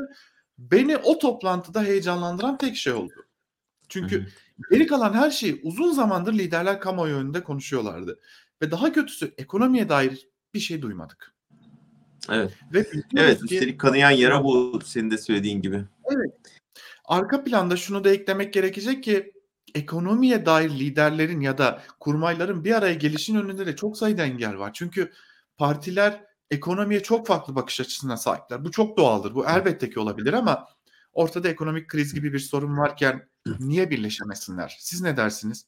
beni 0.58 0.98
o 0.98 1.20
toplantıda 1.20 1.84
heyecanlandıran 1.84 2.58
tek 2.58 2.76
şey 2.76 2.94
oldu. 2.94 3.14
Çünkü 3.90 4.28
geri 4.72 4.88
kalan 4.88 5.14
her 5.14 5.32
şeyi 5.32 5.62
uzun 5.64 5.92
zamandır 5.92 6.34
liderler 6.34 6.80
kamuoyu 6.80 7.16
önünde 7.16 7.44
konuşuyorlardı 7.44 8.20
ve 8.62 8.72
daha 8.72 8.92
kötüsü 8.92 9.34
ekonomiye 9.38 9.90
dair 9.90 10.30
bir 10.54 10.60
şey 10.60 10.82
duymadık. 10.82 11.36
Evet. 12.30 12.52
Ve 12.74 12.86
Evet, 13.18 13.40
ki 13.40 13.56
üstelik 13.56 13.80
kanayan 13.80 14.12
yara 14.12 14.44
bu 14.44 14.80
senin 14.86 15.12
de 15.12 15.18
söylediğin 15.18 15.62
gibi. 15.62 15.84
Evet. 16.16 16.32
Arka 17.06 17.44
planda 17.44 17.78
şunu 17.78 18.04
da 18.04 18.10
eklemek 18.10 18.54
gerekecek 18.54 19.04
ki 19.04 19.34
ekonomiye 19.76 20.46
dair 20.46 20.70
liderlerin 20.70 21.42
ya 21.42 21.58
da 21.58 21.82
kurmayların 22.00 22.64
bir 22.64 22.72
araya 22.72 22.94
gelişinin 22.94 23.42
önünde 23.42 23.66
de 23.66 23.76
çok 23.76 23.98
sayıda 23.98 24.24
engel 24.24 24.58
var. 24.58 24.74
Çünkü 24.74 25.12
partiler 25.58 26.26
ekonomiye 26.52 27.04
çok 27.04 27.28
farklı 27.28 27.56
bakış 27.56 27.80
açısına 27.80 28.18
sahipler. 28.18 28.66
Bu 28.66 28.72
çok 28.72 28.98
doğaldır. 28.98 29.36
Bu 29.36 29.46
elbette 29.46 29.90
ki 29.90 30.00
olabilir 30.00 30.34
ama 30.34 30.68
ortada 31.14 31.50
ekonomik 31.50 31.88
kriz 31.88 32.14
gibi 32.14 32.34
bir 32.34 32.40
sorun 32.40 32.78
varken 32.78 33.28
niye 33.60 33.90
birleşemesinler? 33.90 34.78
Siz 34.80 35.02
ne 35.02 35.18
dersiniz? 35.18 35.66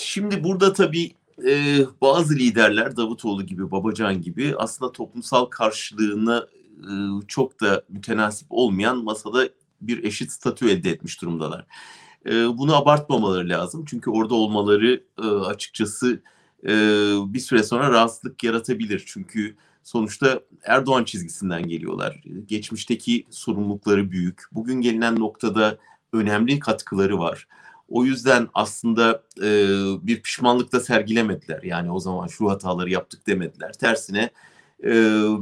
Şimdi 0.00 0.44
burada 0.44 0.72
tabii, 0.72 1.12
eee, 1.44 1.86
bazı 2.00 2.34
liderler 2.34 2.96
Davutoğlu 2.96 3.46
gibi, 3.46 3.70
Babacan 3.70 4.22
gibi 4.22 4.54
aslında 4.56 4.92
toplumsal 4.92 5.44
karşılığına, 5.44 6.46
ııı, 6.84 7.26
çok 7.28 7.60
da 7.60 7.82
mütenasip 7.88 8.46
olmayan 8.50 9.04
masada 9.04 9.48
bir 9.80 10.04
eşit 10.04 10.32
statü 10.32 10.70
elde 10.70 10.90
etmiş 10.90 11.22
durumdalar. 11.22 11.66
Bunu 12.28 12.76
abartmamaları 12.76 13.48
lazım. 13.48 13.84
Çünkü 13.86 14.10
orada 14.10 14.34
olmaları, 14.34 15.04
açıkçası, 15.46 16.22
bir 17.32 17.38
süre 17.38 17.62
sonra 17.62 17.90
rahatsızlık 17.90 18.44
yaratabilir. 18.44 19.02
Çünkü 19.06 19.56
sonuçta 19.82 20.40
Erdoğan 20.62 21.04
çizgisinden 21.04 21.68
geliyorlar. 21.68 22.22
Geçmişteki 22.46 23.26
sorumlulukları 23.30 24.10
büyük. 24.10 24.42
Bugün 24.52 24.80
gelinen 24.80 25.20
noktada 25.20 25.78
önemli 26.12 26.58
katkıları 26.58 27.18
var. 27.18 27.48
O 27.88 28.04
yüzden 28.04 28.48
aslında, 28.54 29.22
bir 30.02 30.22
pişmanlık 30.22 30.72
da 30.72 30.80
sergilemediler. 30.80 31.62
Yani 31.62 31.92
o 31.92 32.00
zaman 32.00 32.26
şu 32.26 32.50
hataları 32.50 32.90
yaptık 32.90 33.26
demediler. 33.26 33.72
Tersine, 33.72 34.30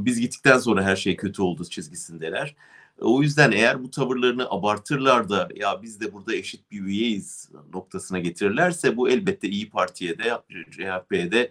biz 0.05 0.19
gittikten 0.19 0.57
sonra 0.57 0.83
her 0.83 0.95
şey 0.95 1.15
kötü 1.15 1.41
oldu 1.41 1.65
çizgisindeler. 1.65 2.55
O 3.01 3.21
yüzden 3.21 3.51
eğer 3.51 3.83
bu 3.83 3.91
tavırlarını 3.91 4.49
abartırlar 4.49 5.29
da 5.29 5.49
ya 5.55 5.81
biz 5.83 5.99
de 6.01 6.13
burada 6.13 6.35
eşit 6.35 6.71
bir 6.71 6.81
üyeyiz 6.81 7.49
noktasına 7.73 8.19
getirirlerse 8.19 8.97
bu 8.97 9.09
elbette 9.09 9.49
İYİ 9.49 9.69
Parti'ye 9.69 10.17
de 10.17 10.23
CHP'ye 10.71 11.31
de, 11.31 11.49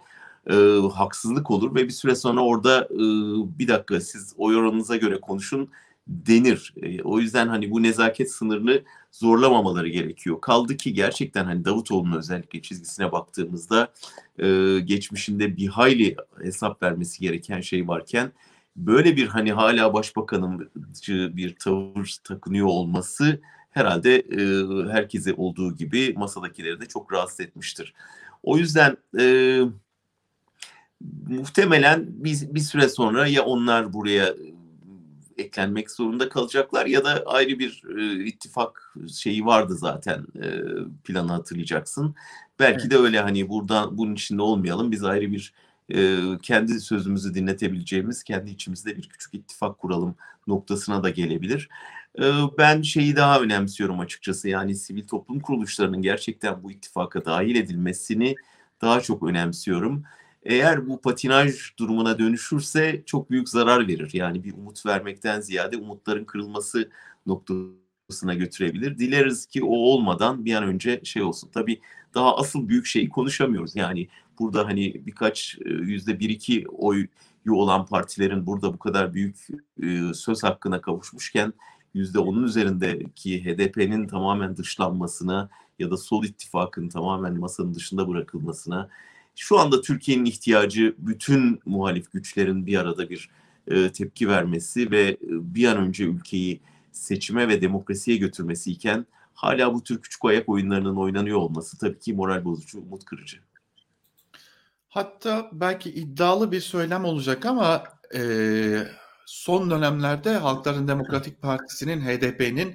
eee, 0.50 0.81
haksızlık 0.95 1.50
olur 1.50 1.75
ve 1.75 1.85
bir 1.85 1.90
süre 1.90 2.14
sonra 2.14 2.40
orada, 2.40 2.88
ııı, 2.90 3.59
"Bir 3.59 3.69
dakika 3.69 4.00
siz 4.00 4.35
oy 4.38 4.57
oranınıza 4.57 4.97
göre 4.97 5.21
konuşun." 5.21 5.69
denir. 6.09 6.75
Eee, 6.83 7.00
o 7.05 7.21
yüzden, 7.21 7.49
hani, 7.49 7.71
bu 7.71 7.83
nezaket 7.83 8.33
sınırını 8.33 8.83
zorlamamaları 9.12 9.88
gerekiyor. 9.88 10.40
Kaldı 10.40 10.76
ki 10.76 10.95
gerçekten, 10.95 11.45
hani, 11.45 11.64
Davutoğlu'nun 11.64 12.17
özellikle 12.19 12.62
çizgisine 12.62 13.12
baktığımızda, 13.12 13.88
eee, 14.38 14.81
geçmişinde 14.81 15.57
bir 15.57 15.67
hayli 15.69 16.17
hesap 16.43 16.83
vermesi 16.83 17.21
gereken 17.21 17.61
şey 17.61 17.88
varken 17.88 18.33
böyle 18.77 19.17
bir, 19.17 19.27
hani, 19.27 19.53
hâlâ 19.53 19.93
başbakanımcı 19.95 21.37
bir 21.37 21.57
tavır 21.57 22.17
takınıyor 22.25 22.67
olması 22.67 23.41
herhâlde, 23.71 24.23
eee, 24.23 24.91
herkesi 24.93 25.35
olduğu 25.35 25.77
gibi 25.77 26.15
masadakileri 26.17 26.81
de 26.81 26.87
çok 26.87 27.13
rahatsız 27.13 27.41
etmiştir. 27.41 27.95
O 28.43 28.59
yüzden, 28.59 28.97
eee 29.19 29.63
muhtemelen 31.29 32.07
biz 32.09 32.55
bir 32.55 32.61
süre 32.61 32.89
sonra 32.89 33.27
ya 33.27 33.45
onlar 33.45 33.93
buraya, 33.93 34.35
eklenmek 35.39 35.91
zorunda 35.91 36.29
kalacaklar 36.29 36.87
ya 36.87 37.05
da 37.05 37.23
ayrı 37.27 37.59
bir, 37.59 37.83
eee, 37.99 38.25
ittifak 38.27 38.95
şeyi 39.15 39.47
vardı 39.47 39.75
zaten, 39.77 40.27
eee, 40.43 40.65
planı 41.05 41.33
hatırlayacaksın. 41.33 42.15
Belki 42.59 42.81
Evet. 42.83 42.91
de 42.91 42.97
öyle, 42.97 43.21
hani, 43.21 43.49
buradan 43.49 43.99
bunun 43.99 44.15
içinde 44.15 44.43
olmayalım, 44.43 44.91
biz 44.93 45.05
ayrı 45.05 45.33
bir, 45.33 45.53
eee, 45.88 46.18
kendi 46.42 46.80
sözümüzü 46.80 47.35
dinletebileceğimiz, 47.35 48.23
kendi 48.25 48.50
içimizde 48.50 48.97
bir 48.97 49.09
küçük 49.09 49.35
ittifak 49.35 49.78
kuralım 49.78 50.14
noktasına 50.47 51.02
da 51.02 51.11
gelebilir. 51.11 51.68
Eee, 52.18 52.33
ben 52.59 52.83
şeyi 52.83 53.16
daha 53.16 53.40
önemsiyorum 53.40 54.00
açıkçası, 54.00 54.49
yani 54.49 54.75
sivil 54.76 55.07
toplum 55.07 55.40
kuruluşlarının 55.40 56.02
gerçekten 56.02 56.62
bu 56.62 56.73
ittifaka 56.73 57.25
dâhil 57.25 57.57
edilmesini 57.57 58.35
daha 58.83 59.00
çok 59.00 59.23
önemsiyorum. 59.23 60.02
Eğer 60.42 60.88
bu 60.88 61.00
patinaj 61.00 61.54
durumuna 61.78 62.18
dönüşürse 62.18 63.02
çok 63.07 63.30
büyük 63.30 63.49
zarar 63.49 63.88
verir. 63.88 64.11
Yani 64.12 64.45
bir 64.45 64.52
umut 64.54 64.87
vermekten 64.87 65.40
ziyade 65.40 65.76
umutların 65.76 66.25
kırılması 66.25 66.90
noktasına 67.26 68.35
götürebilir. 68.35 68.99
Dileriz 68.99 69.47
ki 69.47 69.64
o 69.64 69.68
olmadan 69.76 70.45
bir 70.45 70.54
an 70.54 70.64
önce 70.64 71.00
şey 71.04 71.23
olsun. 71.23 71.50
Tabii 71.54 71.80
daha 72.14 72.37
asıl 72.37 72.68
büyük 72.68 72.87
şeyi 72.87 73.09
konuşamıyoruz. 73.09 73.76
Yani 73.76 74.09
burada, 74.40 74.66
hani, 74.66 75.07
birkaç, 75.07 75.59
eee, 75.66 75.73
yüzde 75.73 76.21
1-2 76.21 76.64
oyu 76.68 77.07
olan 77.50 77.87
partilerin 77.87 78.47
burada 78.47 78.73
bu 78.75 78.78
kadar 78.78 79.14
büyük, 79.14 79.47
eee, 79.83 80.14
söz 80.14 80.42
hakkına 80.45 80.80
kavuşmuşken 80.80 81.52
%10'un 81.95 82.42
üzerindeki 82.45 83.45
HDP'nin 83.45 84.07
tamamen 84.09 84.57
dışlanmasına 84.57 85.49
ya 85.78 85.90
da 85.90 85.97
Sol 85.97 86.25
İttifak'ın 86.25 86.88
tamamen 86.88 87.38
masanın 87.38 87.75
dışında 87.75 88.09
bırakılmasına, 88.09 88.88
şu 89.37 89.59
anda 89.59 89.80
Türkiye'nin 89.80 90.25
ihtiyacı 90.25 90.95
bütün 90.99 91.61
muhalif 91.66 92.12
güçlerin 92.12 92.66
bir 92.66 92.78
arada 92.78 93.11
bir, 93.11 93.28
eee, 93.71 93.92
tepki 93.92 94.28
vermesi 94.28 94.90
ve, 94.90 95.16
bir 95.23 95.66
an 95.68 95.76
önce 95.78 96.04
ülkeyi 96.04 96.61
seçime 96.92 97.49
ve 97.49 97.61
demokrasiye 97.61 98.16
götürmesiyken 98.16 99.07
hâlâ 99.35 99.75
bu 99.75 99.83
tür 99.83 100.02
küçük 100.02 100.25
ayak 100.25 100.49
oyunlarının 100.49 100.97
oynanıyor 100.97 101.38
olması 101.38 101.78
tabii 101.78 101.99
ki 101.99 102.12
moral 102.14 102.45
bozucu, 102.45 102.78
umut 102.80 103.04
kırıcı. 103.04 103.37
Hatta 104.99 105.49
belki 105.52 105.90
iddialı 105.90 106.52
bir 106.52 106.61
söylem 106.61 107.05
olacak 107.05 107.47
ama 107.47 107.85
e, 108.14 108.21
son 109.26 109.71
dönemlerde 109.71 110.37
Halkların 110.37 110.88
Demokratik 110.88 111.43
Partisi'nin 111.43 112.00
HDP'nin 112.00 112.75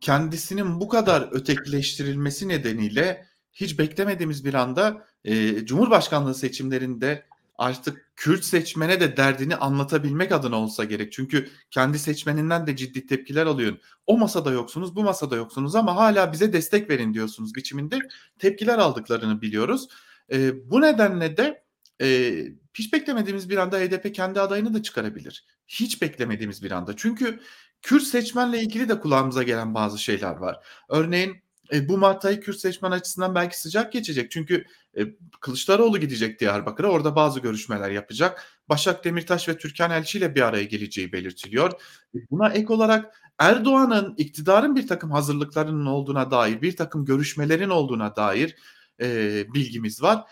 kendisinin 0.00 0.80
bu 0.80 0.88
kadar 0.88 1.28
ötekileştirilmesi 1.32 2.48
nedeniyle 2.48 3.26
hiç 3.52 3.78
beklemediğimiz 3.78 4.44
bir 4.44 4.54
anda 4.54 5.06
e, 5.24 5.66
Cumhurbaşkanlığı 5.66 6.34
seçimlerinde 6.34 7.26
artık 7.58 8.10
Kürt 8.16 8.44
seçmene 8.44 9.00
de 9.00 9.16
derdini 9.16 9.56
anlatabilmek 9.56 10.32
adına 10.32 10.56
olsa 10.56 10.84
gerek. 10.84 11.12
Çünkü 11.12 11.48
kendi 11.70 11.98
seçmeninden 11.98 12.66
de 12.66 12.76
ciddi 12.76 13.06
tepkiler 13.06 13.46
alıyor. 13.46 13.76
O 14.06 14.18
masada 14.18 14.50
yoksunuz, 14.50 14.96
bu 14.96 15.02
masada 15.02 15.36
yoksunuz 15.36 15.74
ama 15.74 15.96
hala 15.96 16.32
bize 16.32 16.52
destek 16.52 16.90
verin 16.90 17.14
diyorsunuz 17.14 17.54
biçiminde 17.54 17.98
tepkiler 18.38 18.78
aldıklarını 18.78 19.42
biliyoruz. 19.42 19.88
E, 20.32 20.70
bu 20.70 20.80
nedenle 20.80 21.36
de 21.36 21.64
e, 22.02 22.32
hiç 22.74 22.92
beklemediğimiz 22.92 23.50
bir 23.50 23.56
anda 23.56 23.78
HDP 23.78 24.14
kendi 24.14 24.40
adayını 24.40 24.74
da 24.74 24.82
çıkarabilir. 24.82 25.46
Hiç 25.68 26.02
beklemediğimiz 26.02 26.62
bir 26.62 26.70
anda. 26.70 26.96
Çünkü 26.96 27.40
Kürt 27.82 28.02
seçmenle 28.02 28.60
ilgili 28.60 28.88
de 28.88 29.00
kulağımıza 29.00 29.42
gelen 29.42 29.74
bazı 29.74 29.98
şeyler 29.98 30.36
var. 30.36 30.66
Örneğin 30.88 31.42
e, 31.72 31.88
bu 31.88 31.98
Mart 31.98 32.24
ayı 32.24 32.40
Kürt 32.40 32.60
seçmen 32.60 32.90
açısından 32.90 33.34
belki 33.34 33.60
sıcak 33.60 33.92
geçecek. 33.92 34.30
Çünkü 34.30 34.64
e, 34.98 35.02
Kılıçdaroğlu 35.40 35.98
gidecek 35.98 36.40
Diyarbakır'a. 36.40 36.88
Orada 36.88 37.16
bazı 37.16 37.40
görüşmeler 37.40 37.90
yapacak. 37.90 38.44
Başak 38.68 39.04
Demirtaş 39.04 39.48
ve 39.48 39.58
Türkan 39.58 39.90
Elçi 39.90 40.18
ile 40.18 40.34
bir 40.34 40.42
araya 40.42 40.64
geleceği 40.64 41.12
belirtiliyor. 41.12 41.72
E, 42.14 42.18
buna 42.30 42.48
ek 42.48 42.72
olarak 42.72 43.14
Erdoğan'ın 43.38 44.14
iktidarın 44.16 44.76
bir 44.76 44.86
takım 44.86 45.10
hazırlıklarının 45.10 45.86
olduğuna 45.86 46.30
dair, 46.30 46.62
bir 46.62 46.76
takım 46.76 47.04
görüşmelerin 47.04 47.70
olduğuna 47.70 48.16
dair 48.16 48.56
e, 49.00 49.44
bilgimiz 49.54 50.02
var. 50.02 50.24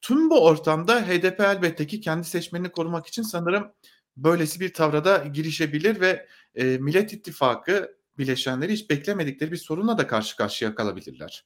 Tüm 0.00 0.30
bu 0.30 0.44
ortamda 0.44 1.00
HDP 1.00 1.40
elbette 1.40 1.86
ki 1.86 2.00
kendi 2.00 2.24
seçmenini 2.24 2.68
korumak 2.68 3.06
için 3.06 3.22
sanırım 3.22 3.72
böylesi 4.16 4.60
bir 4.60 4.72
tavrada 4.72 5.24
girişebilir 5.32 6.00
ve 6.00 6.26
e, 6.54 6.64
Millet 6.64 7.12
İttifakı 7.12 7.96
bileşenleri 8.18 8.72
hiç 8.72 8.90
beklemedikleri 8.90 9.52
bir 9.52 9.56
sorunla 9.56 9.98
da 9.98 10.06
karşı 10.06 10.36
karşıya 10.36 10.74
kalabilirler. 10.74 11.44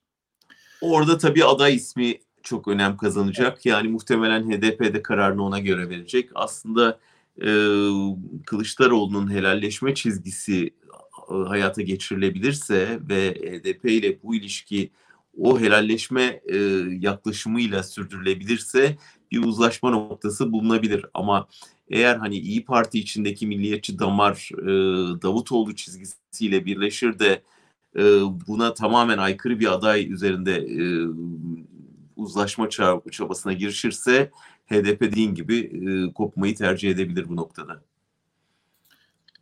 Orada 0.81 1.19
tabii 1.19 1.45
aday 1.45 1.75
ismi 1.75 2.21
çok 2.43 2.69
önem 2.69 2.97
kazanacak. 2.97 3.67
Yani 3.67 3.89
muhtemelen 3.89 4.51
HDP 4.51 4.81
de 4.81 5.03
kararını 5.03 5.45
ona 5.45 5.59
göre 5.59 5.89
verecek. 5.89 6.31
Aslında 6.35 6.99
e, 7.43 7.49
Kılıçdaroğlu'nun 8.47 9.33
helalleşme 9.33 9.95
çizgisi 9.95 10.75
e, 11.31 11.35
hayata 11.35 11.83
geçirilebilirse 11.83 12.99
ve 13.09 13.31
HDP 13.31 13.85
ile 13.85 14.23
bu 14.23 14.35
ilişki 14.35 14.91
o 15.39 15.61
helalleşme 15.61 16.41
e, 16.47 16.57
yaklaşımıyla 17.01 17.83
sürdürülebilirse 17.83 18.97
bir 19.33 19.45
uzlaşma 19.45 19.91
noktası 19.91 20.53
bulunabilir. 20.53 21.07
Ama 21.15 21.49
eğer 21.91 22.17
hani 22.17 22.37
İyi 22.37 22.65
Parti 22.65 22.99
içindeki 22.99 23.47
milliyetçi 23.47 23.99
damar 23.99 24.51
e, 24.63 24.67
Davutoğlu 25.23 25.75
çizgisiyle 25.75 26.67
birleşir 26.67 27.19
de 27.19 27.43
e, 27.97 28.03
buna 28.47 28.75
tamamen 28.75 29.19
aykırı 29.19 29.61
bir 29.61 29.73
aday 29.73 30.13
üzerinde 30.13 30.57
e, 30.57 31.09
uzlaşma 32.17 32.69
çabasına 33.11 33.53
girişirse 33.53 34.31
HDP 34.67 35.01
dediğin 35.01 35.35
gibi 35.35 35.59
e, 35.59 36.13
kopmayı 36.13 36.55
tercih 36.55 36.91
edebilir 36.91 37.29
bu 37.29 37.37
noktada. 37.37 37.83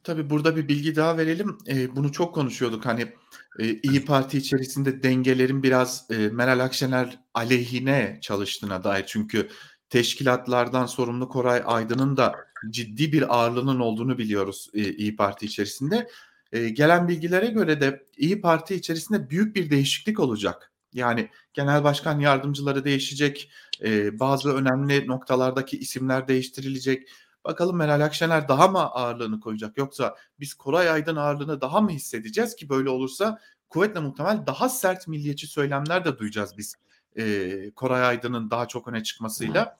Tabii 0.06 0.30
burada 0.30 0.56
bir 0.56 0.68
bilgi 0.68 0.96
daha 0.96 1.16
verelim. 1.18 1.58
E, 1.68 1.96
bunu 1.96 2.12
çok 2.12 2.34
konuşuyorduk. 2.34 2.86
Hani 2.86 3.12
e, 3.58 3.74
İyi 3.74 4.04
Parti 4.04 4.38
içerisinde 4.38 5.02
dengelerin 5.02 5.62
biraz 5.62 6.10
e, 6.10 6.16
Meral 6.16 6.60
Akşener 6.60 7.18
aleyhine 7.34 8.18
çalıştığına 8.22 8.84
dair. 8.84 9.04
Çünkü 9.06 9.48
teşkilatlardan 9.90 10.86
sorumlu 10.86 11.28
Koray 11.28 11.62
Aydın'ın 11.64 12.16
da 12.16 12.34
ciddi 12.70 13.12
bir 13.12 13.36
ağırlığının 13.36 13.80
olduğunu 13.80 14.18
biliyoruz 14.18 14.70
e, 14.74 14.92
İyi 14.92 15.16
Parti 15.16 15.46
içerisinde. 15.46 16.08
E, 16.52 16.68
gelen 16.68 17.08
bilgilere 17.08 17.46
göre 17.46 17.80
de 17.80 18.06
İyi 18.16 18.40
Parti 18.40 18.74
içerisinde 18.74 19.30
büyük 19.30 19.56
bir 19.56 19.70
değişiklik 19.70 20.20
olacak. 20.20 20.72
Yani 20.92 21.30
genel 21.54 21.84
başkan 21.84 22.20
yardımcıları 22.20 22.84
değişecek, 22.84 23.50
e, 23.84 24.18
bazı 24.18 24.54
önemli 24.54 25.06
noktalardaki 25.06 25.78
isimler 25.78 26.28
değiştirilecek. 26.28 27.08
Bakalım 27.46 27.76
Meral 27.76 28.00
Akşener 28.00 28.48
daha 28.48 28.68
mı 28.68 28.78
ağırlığını 28.78 29.40
koyacak 29.40 29.76
yoksa 29.78 30.16
biz 30.40 30.54
Koray 30.54 30.90
Aydın 30.90 31.16
ağırlığını 31.16 31.60
daha 31.60 31.80
mı 31.80 31.90
hissedeceğiz 31.90 32.56
ki 32.56 32.68
böyle 32.68 32.90
olursa 32.90 33.38
kuvvetle 33.68 34.00
muhtemel 34.00 34.46
daha 34.46 34.68
sert 34.68 35.08
milliyetçi 35.08 35.46
söylemler 35.46 36.04
de 36.04 36.18
duyacağız 36.18 36.54
biz 36.58 36.74
e, 37.16 37.70
Koray 37.70 38.02
Aydın'ın 38.02 38.50
daha 38.50 38.68
çok 38.68 38.88
öne 38.88 39.02
çıkmasıyla. 39.02 39.78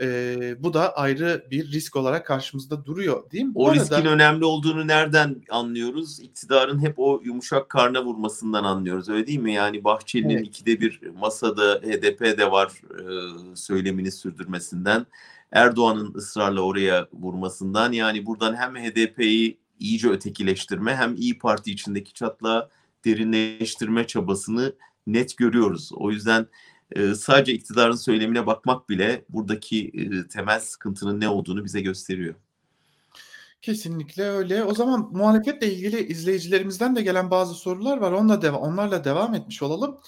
E, 0.00 0.62
bu 0.62 0.74
da 0.74 0.96
ayrı 0.96 1.46
bir 1.50 1.72
risk 1.72 1.96
olarak 1.96 2.26
karşımızda 2.26 2.84
duruyor 2.84 3.30
değil 3.30 3.44
mi? 3.44 3.52
O 3.54 3.66
bu 3.66 3.74
riskin 3.74 3.94
arada... 3.94 4.08
önemli 4.08 4.44
olduğunu 4.44 4.86
nereden 4.86 5.42
anlıyoruz? 5.50 6.20
İktidarın 6.20 6.82
hep 6.82 6.94
o 6.96 7.20
yumuşak 7.24 7.68
karna 7.68 8.04
vurmasından 8.04 8.64
anlıyoruz 8.64 9.08
öyle 9.08 9.26
değil 9.26 9.38
mi? 9.38 9.52
Yani 9.52 9.84
Bahçeli'nin 9.84 10.36
evet. 10.36 10.46
ikide 10.46 10.80
bir 10.80 11.00
masada 11.18 11.74
HDP 11.74 12.38
de 12.38 12.50
var 12.50 12.72
e, 12.92 13.56
söylemini 13.56 14.12
sürdürmesinden. 14.12 15.06
Erdoğan'ın 15.52 16.14
ısrarla 16.14 16.60
oraya 16.60 17.08
vurmasından 17.12 17.92
yani 17.92 18.26
buradan 18.26 18.56
hem 18.56 18.76
HDP'yi 18.76 19.58
iyice 19.80 20.08
ötekileştirme 20.08 20.96
hem 20.96 21.14
İyi 21.14 21.38
Parti 21.38 21.72
içindeki 21.72 22.12
çatla 22.12 22.70
derinleştirme 23.04 24.06
çabasını 24.06 24.72
net 25.06 25.36
görüyoruz. 25.36 25.90
O 25.94 26.10
yüzden 26.10 26.46
e, 26.92 27.14
sadece 27.14 27.52
iktidarın 27.52 27.96
söylemine 27.96 28.46
bakmak 28.46 28.88
bile 28.88 29.24
buradaki 29.28 29.86
e, 29.94 30.28
temel 30.28 30.60
sıkıntının 30.60 31.20
ne 31.20 31.28
olduğunu 31.28 31.64
bize 31.64 31.80
gösteriyor. 31.80 32.34
Kesinlikle 33.62 34.22
öyle. 34.22 34.64
O 34.64 34.74
zaman 34.74 35.08
muhalefetle 35.12 35.72
ilgili 35.72 36.06
izleyicilerimizden 36.06 36.96
de 36.96 37.02
gelen 37.02 37.30
bazı 37.30 37.54
sorular 37.54 37.98
var. 37.98 38.12
Onunla 38.12 38.42
deva 38.42 38.56
onlarla 38.56 39.04
devam 39.04 39.34
etmiş 39.34 39.62
olalım. 39.62 39.98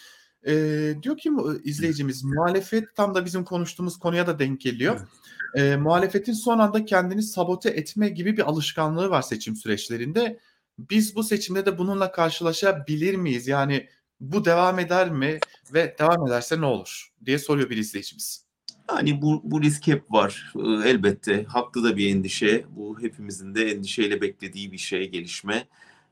Ee, 0.46 0.94
diyor 1.02 1.16
ki 1.16 1.30
izleyicimiz 1.64 2.24
muhalefet 2.24 2.94
tam 2.94 3.14
da 3.14 3.24
bizim 3.24 3.44
konuştuğumuz 3.44 3.98
konuya 3.98 4.26
da 4.26 4.38
denk 4.38 4.60
geliyor. 4.60 5.08
Ee, 5.54 5.76
muhalefetin 5.76 6.32
son 6.32 6.58
anda 6.58 6.84
kendini 6.84 7.22
sabote 7.22 7.70
etme 7.70 8.08
gibi 8.08 8.36
bir 8.36 8.48
alışkanlığı 8.48 9.10
var 9.10 9.22
seçim 9.22 9.56
süreçlerinde. 9.56 10.38
Biz 10.78 11.16
bu 11.16 11.22
seçimde 11.22 11.66
de 11.66 11.78
bununla 11.78 12.12
karşılaşabilir 12.12 13.14
miyiz? 13.14 13.48
Yani 13.48 13.88
bu 14.20 14.44
devam 14.44 14.78
eder 14.78 15.10
mi 15.10 15.38
ve 15.74 15.96
devam 15.98 16.26
ederse 16.26 16.60
ne 16.60 16.66
olur 16.66 17.12
diye 17.24 17.38
soruyor 17.38 17.70
bir 17.70 17.76
izleyicimiz. 17.76 18.44
Yani 18.90 19.22
bu, 19.22 19.40
bu 19.44 19.62
risk 19.62 19.86
hep 19.86 20.12
var 20.12 20.52
elbette. 20.84 21.44
Haklı 21.44 21.84
da 21.84 21.96
bir 21.96 22.14
endişe. 22.14 22.64
Bu 22.70 23.00
hepimizin 23.00 23.54
de 23.54 23.70
endişeyle 23.70 24.20
beklediği 24.20 24.72
bir 24.72 24.78
şey, 24.78 25.10
gelişme. 25.10 25.68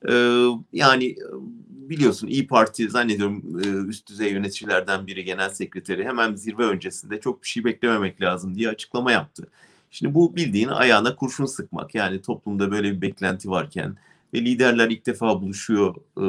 Ee, 0.09 0.47
yani 0.73 1.07
e, 1.07 1.27
biliyorsun 1.69 2.29
İyi 2.29 2.47
Parti 2.47 2.90
zannediyorum 2.90 3.61
e, 3.64 3.88
üst 3.88 4.09
düzey 4.09 4.33
yöneticilerden 4.33 5.07
biri 5.07 5.25
genel 5.25 5.51
sekreteri 5.51 6.05
hemen 6.05 6.35
zirve 6.35 6.64
öncesinde 6.64 7.21
çok 7.21 7.42
bir 7.42 7.49
şey 7.49 7.64
beklememek 7.64 8.21
lazım 8.21 8.55
diye 8.55 8.69
açıklama 8.69 9.12
yaptı. 9.12 9.49
Şimdi 9.90 10.14
bu 10.14 10.37
bildiğin 10.37 10.69
ayağına 10.69 11.16
kurşun 11.16 11.47
sıkmak. 11.47 11.95
Yani 11.95 12.23
toplumda 12.23 12.71
böyle 12.71 12.92
bir 12.92 13.01
beklenti 13.01 13.51
varken 13.51 13.97
ve 14.35 14.40
liderler 14.40 14.90
ilk 14.90 15.07
defa 15.07 15.42
buluşuyor 15.42 15.95
e, 16.19 16.25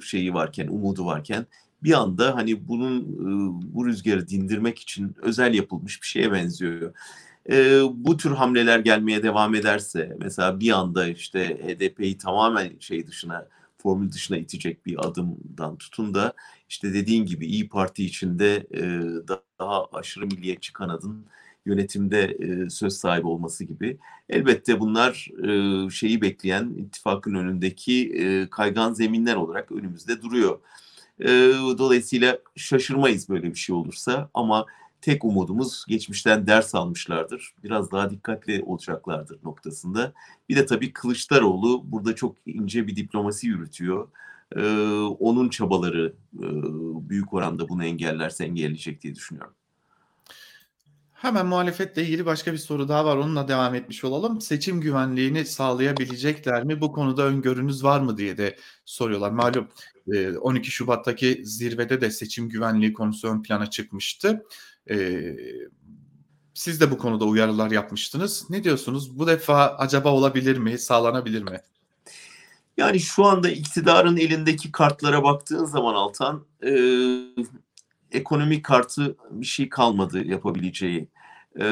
şeyi 0.00 0.34
varken, 0.34 0.68
umudu 0.68 1.06
varken 1.06 1.46
bir 1.82 1.92
anda 1.92 2.36
hani 2.36 2.68
bunun 2.68 3.04
bu 3.74 3.86
rüzgarı 3.86 4.28
dindirmek 4.28 4.78
için 4.78 5.16
özel 5.22 5.54
yapılmış 5.54 6.02
bir 6.02 6.06
şeye 6.06 6.32
benziyor. 6.32 6.94
E, 7.50 7.80
bu 7.94 8.16
tür 8.16 8.30
hamleler 8.30 8.78
gelmeye 8.78 9.22
devam 9.22 9.54
ederse 9.54 10.16
mesela 10.18 10.60
bir 10.60 10.70
anda 10.70 11.08
işte 11.08 11.44
HDP'yi 11.48 12.18
tamamen 12.18 12.78
şey 12.80 13.06
dışına 13.06 13.48
formül 13.78 14.12
dışına 14.12 14.36
itecek 14.36 14.86
bir 14.86 15.06
adımdan 15.06 15.76
tutun 15.76 16.14
da 16.14 16.32
işte 16.68 16.94
dediğin 16.94 17.26
gibi 17.26 17.46
İyi 17.46 17.68
Parti 17.68 18.04
içinde 18.04 18.66
e, 18.74 18.82
daha 19.60 19.84
aşırı 19.92 20.26
milliyetçi 20.26 20.72
kanadın 20.72 21.26
yönetimde 21.66 22.22
e, 22.24 22.70
söz 22.70 22.92
sahibi 22.92 23.26
olması 23.26 23.64
gibi. 23.64 23.98
Elbette 24.28 24.80
bunlar 24.80 25.28
e, 25.48 25.90
şeyi 25.90 26.22
bekleyen 26.22 26.74
ittifakın 26.78 27.34
önündeki 27.34 28.12
e, 28.14 28.50
kaygan 28.50 28.92
zeminler 28.92 29.36
olarak 29.36 29.72
önümüzde 29.72 30.22
duruyor. 30.22 30.58
E, 31.20 31.28
dolayısıyla 31.78 32.38
şaşırmayız 32.56 33.28
böyle 33.28 33.50
bir 33.50 33.58
şey 33.58 33.74
olursa 33.74 34.30
ama 34.34 34.66
tek 35.06 35.24
umudumuz 35.24 35.84
geçmişten 35.88 36.46
ders 36.46 36.74
almışlardır. 36.74 37.54
Biraz 37.64 37.92
daha 37.92 38.10
dikkatli 38.10 38.62
olacaklardır 38.66 39.38
noktasında. 39.44 40.12
Bir 40.48 40.56
de 40.56 40.66
tabii 40.66 40.92
Kılıçdaroğlu 40.92 41.82
burada 41.92 42.14
çok 42.14 42.36
ince 42.46 42.86
bir 42.86 42.96
diplomasi 42.96 43.46
yürütüyor. 43.46 44.08
Ee, 44.56 44.60
onun 45.18 45.48
çabaları 45.48 46.12
e, 46.34 46.46
büyük 47.10 47.34
oranda 47.34 47.68
bunu 47.68 47.84
engellerse 47.84 48.44
engelleyecek 48.44 49.02
diye 49.02 49.14
düşünüyorum. 49.14 49.52
Hemen 51.12 51.46
muhalefetle 51.46 52.02
ilgili 52.02 52.26
başka 52.26 52.52
bir 52.52 52.58
soru 52.58 52.88
daha 52.88 53.04
var. 53.04 53.16
Onunla 53.16 53.48
devam 53.48 53.74
etmiş 53.74 54.04
olalım. 54.04 54.40
Seçim 54.40 54.80
güvenliğini 54.80 55.44
sağlayabilecekler 55.44 56.64
mi? 56.64 56.80
Bu 56.80 56.92
konuda 56.92 57.22
öngörünüz 57.22 57.84
var 57.84 58.00
mı 58.00 58.18
diye 58.18 58.38
de 58.38 58.56
soruyorlar. 58.84 59.30
Malum 59.30 59.68
12 60.40 60.70
Şubat'taki 60.70 61.40
zirvede 61.44 62.00
de 62.00 62.10
seçim 62.10 62.48
güvenliği 62.48 62.92
konusu 62.92 63.28
ön 63.28 63.42
plana 63.42 63.70
çıkmıştı. 63.70 64.44
Siz 66.54 66.80
de 66.80 66.90
bu 66.90 66.98
konuda 66.98 67.24
uyarılar 67.24 67.70
yapmıştınız. 67.70 68.46
Ne 68.50 68.64
diyorsunuz? 68.64 69.18
Bu 69.18 69.26
defa 69.26 69.76
acaba 69.78 70.12
olabilir 70.12 70.58
mi? 70.58 70.78
Sağlanabilir 70.78 71.42
mi? 71.42 71.60
Yani 72.76 73.00
şu 73.00 73.24
anda 73.24 73.50
iktidarın 73.50 74.16
elindeki 74.16 74.72
kartlara 74.72 75.22
baktığın 75.22 75.64
zaman 75.64 75.94
Altan 75.94 76.44
e, 76.66 76.70
ekonomik 78.12 78.64
kartı 78.64 79.16
bir 79.30 79.46
şey 79.46 79.68
kalmadı 79.68 80.24
yapabileceği. 80.26 81.08
E, 81.60 81.66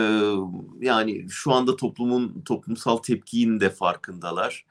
yani 0.81 1.27
şu 1.31 1.53
anda 1.53 1.77
toplumun 1.77 2.43
toplumsal 2.45 2.97
tepkinin 2.97 3.61
de 3.61 3.71
farkındalar. 3.71 4.65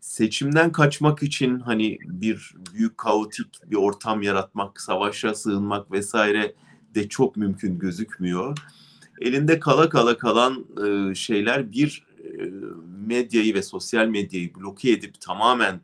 Seçimden 0.00 0.72
kaçmak 0.72 1.22
için 1.22 1.60
hani 1.60 1.98
bir 2.04 2.54
büyük 2.72 2.98
kaotik 2.98 3.70
bir 3.70 3.76
ortam 3.76 4.22
yaratmak, 4.22 4.80
savaşa 4.80 5.34
sığınmak 5.34 5.92
vesaire 5.92 6.54
de 6.94 7.08
çok 7.08 7.36
mümkün 7.36 7.78
gözükmüyor. 7.78 8.58
Elinde 9.20 9.60
kala 9.60 9.88
kala 9.88 10.18
kalan 10.18 10.66
e, 10.86 11.14
şeyler 11.14 11.72
bir 11.72 12.06
e, 12.24 12.28
medyayı 13.06 13.54
ve 13.54 13.62
sosyal 13.62 14.06
medyayı 14.06 14.54
bloke 14.54 14.90
edip 14.90 15.20
tamamen 15.20 15.80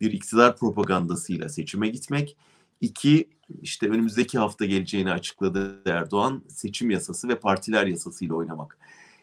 bir 0.00 0.12
iktidar 0.12 0.56
propagandasıyla 0.56 1.48
seçime 1.48 1.88
gitmek. 1.88 2.36
İki, 2.80 3.28
işte 3.62 3.88
önümüzdeki 3.88 4.38
hafta 4.38 4.64
geleceğini 4.64 5.12
açıkladı 5.12 5.82
Erdoğan, 5.86 6.42
seçim 6.48 6.90
yasası 6.90 7.28
ve 7.28 7.38
partiler 7.38 7.86
yasasıyla 7.86 8.34
oynamak. 8.34 8.78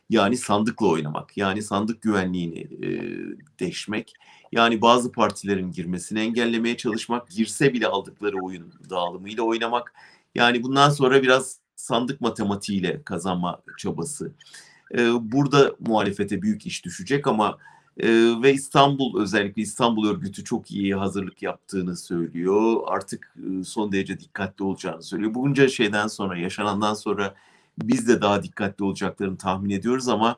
Yani 0.09 0.37
sandıkla 0.37 0.87
oynamak, 0.87 1.37
yani 1.37 1.61
sandık 1.61 2.01
güvenliğini 2.01 2.59
e, 2.59 2.89
deşmek, 3.59 4.13
yani 4.51 4.81
bazı 4.81 5.11
partilerin 5.11 5.71
girmesini 5.71 6.19
engellemeye 6.19 6.77
çalışmak, 6.77 7.29
girse 7.29 7.73
bile 7.73 7.87
aldıkları 7.87 8.37
oyun 8.37 8.73
dağılımıyla 8.89 9.43
oynamak. 9.43 9.93
Yani 10.35 10.63
bundan 10.63 10.89
sonra 10.89 11.21
biraz 11.21 11.57
sandık 11.75 12.21
matematiğiyle 12.21 13.03
kazanma 13.03 13.61
çabası. 13.77 14.31
E, 14.97 15.31
burada 15.31 15.75
muhalefete 15.79 16.41
büyük 16.41 16.65
iş 16.65 16.85
düşecek 16.85 17.27
ama 17.27 17.57
e, 17.97 18.09
ve 18.43 18.53
İstanbul 18.53 19.21
özellikle 19.21 19.61
İstanbul 19.61 20.09
örgütü 20.09 20.43
çok 20.43 20.71
iyi 20.71 20.95
hazırlık 20.95 21.41
yaptığını 21.41 21.97
söylüyor. 21.97 22.81
Artık 22.87 23.35
e, 23.37 23.63
son 23.63 23.91
derece 23.91 24.19
dikkatli 24.19 24.63
olacağını 24.63 25.03
söylüyor. 25.03 25.33
Bunca 25.33 25.67
şeyden 25.67 26.07
sonra, 26.07 26.37
yaşanandan 26.37 26.93
sonra 26.93 27.35
biz 27.83 28.07
de 28.07 28.21
daha 28.21 28.43
dikkatli 28.43 28.83
olacaklarını 28.83 29.37
tahmin 29.37 29.69
ediyoruz 29.69 30.07
ama 30.07 30.37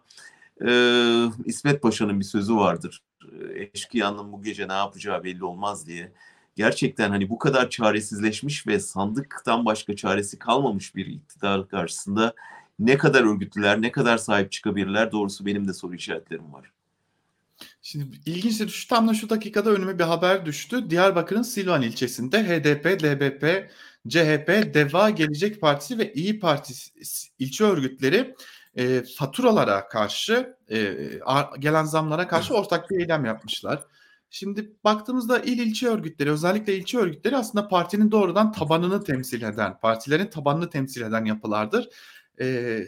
e, 0.67 0.69
İsmet 1.45 1.81
Paşa'nın 1.81 2.19
bir 2.19 2.25
sözü 2.25 2.55
vardır. 2.55 3.03
Eşkıyanın 3.55 4.31
bu 4.31 4.41
gece 4.41 4.67
ne 4.67 4.73
yapacağı 4.73 5.23
belli 5.23 5.43
olmaz 5.43 5.88
diye. 5.88 6.12
Gerçekten 6.55 7.09
hani 7.09 7.29
bu 7.29 7.37
kadar 7.39 7.69
çaresizleşmiş 7.69 8.67
ve 8.67 8.79
sandıktan 8.79 9.65
başka 9.65 9.95
çaresi 9.95 10.39
kalmamış 10.39 10.95
bir 10.95 11.05
iktidar 11.05 11.67
karşısında 11.67 12.33
ne 12.79 12.97
kadar 12.97 13.23
örgütlüler, 13.23 13.81
ne 13.81 13.91
kadar 13.91 14.17
sahip 14.17 14.51
çıkabilirler 14.51 15.11
doğrusu 15.11 15.45
benim 15.45 15.67
de 15.67 15.73
soru 15.73 15.95
işaretlerim 15.95 16.53
var. 16.53 16.71
Şimdi 17.81 18.17
ilginçtir 18.25 18.69
şu 18.69 18.87
tam 18.87 19.07
da 19.07 19.13
şu 19.13 19.29
dakikada 19.29 19.69
önüme 19.69 19.99
bir 19.99 20.03
haber 20.03 20.45
düştü. 20.45 20.89
Diyarbakır'ın 20.89 21.41
Silvan 21.41 21.81
ilçesinde 21.81 22.43
HDP, 22.43 22.85
DBP, 22.99 23.69
CHP, 24.07 24.73
DEVA, 24.73 25.09
Gelecek 25.09 25.61
Partisi 25.61 25.97
ve 25.97 26.13
İyi 26.13 26.39
Parti 26.39 26.73
ilçe 27.39 27.63
örgütleri 27.63 28.35
e, 28.75 29.03
faturalara 29.17 29.87
karşı 29.87 30.55
e, 30.71 30.95
gelen 31.59 31.83
zamlara 31.83 32.27
karşı 32.27 32.53
ortak 32.53 32.89
bir 32.89 32.99
eylem 32.99 33.25
yapmışlar. 33.25 33.83
Şimdi 34.29 34.73
baktığımızda 34.83 35.39
il 35.39 35.59
ilçe 35.59 35.88
örgütleri 35.88 36.31
özellikle 36.31 36.77
ilçe 36.77 36.97
örgütleri 36.97 37.38
aslında 37.38 37.67
partinin 37.67 38.11
doğrudan 38.11 38.51
tabanını 38.51 39.03
temsil 39.03 39.41
eden, 39.41 39.79
partilerin 39.79 40.27
tabanını 40.27 40.69
temsil 40.69 41.01
eden 41.01 41.25
yapılardır. 41.25 41.89
E, 42.39 42.79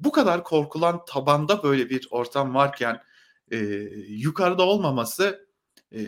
bu 0.00 0.12
kadar 0.12 0.44
korkulan 0.44 1.04
tabanda 1.04 1.62
böyle 1.62 1.90
bir 1.90 2.08
ortam 2.10 2.54
varken 2.54 3.02
e, 3.50 3.56
yukarıda 4.08 4.62
olmaması 4.62 5.48
e, 5.92 6.00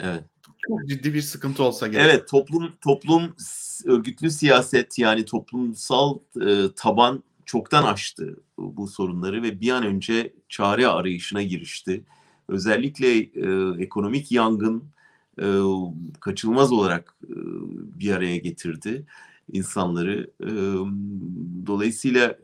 evet. 0.00 0.24
çok 0.68 0.88
ciddi 0.88 1.14
bir 1.14 1.22
sıkıntı 1.22 1.62
olsa 1.62 1.86
gerek. 1.86 2.06
Evet 2.06 2.28
toplum 2.28 2.76
toplum 2.80 3.36
örgütlü 3.84 4.30
siyaset 4.30 4.98
yani 4.98 5.24
toplumsal 5.24 6.18
e, 6.46 6.74
taban 6.76 7.22
çoktan 7.44 7.82
aştı 7.82 8.40
bu, 8.56 8.76
bu 8.76 8.88
sorunları 8.88 9.42
ve 9.42 9.60
bir 9.60 9.70
an 9.70 9.86
önce 9.86 10.34
çare 10.48 10.88
arayışına 10.88 11.42
girişti. 11.42 12.04
Özellikle 12.48 13.18
e, 13.18 13.74
ekonomik 13.82 14.32
yangın 14.32 14.84
e, 15.40 15.46
kaçılmaz 16.20 16.72
olarak 16.72 17.16
e, 17.24 17.34
bir 18.00 18.12
araya 18.12 18.36
getirdi 18.36 19.06
insanları. 19.52 20.30
E, 20.40 20.50
dolayısıyla 21.66 22.38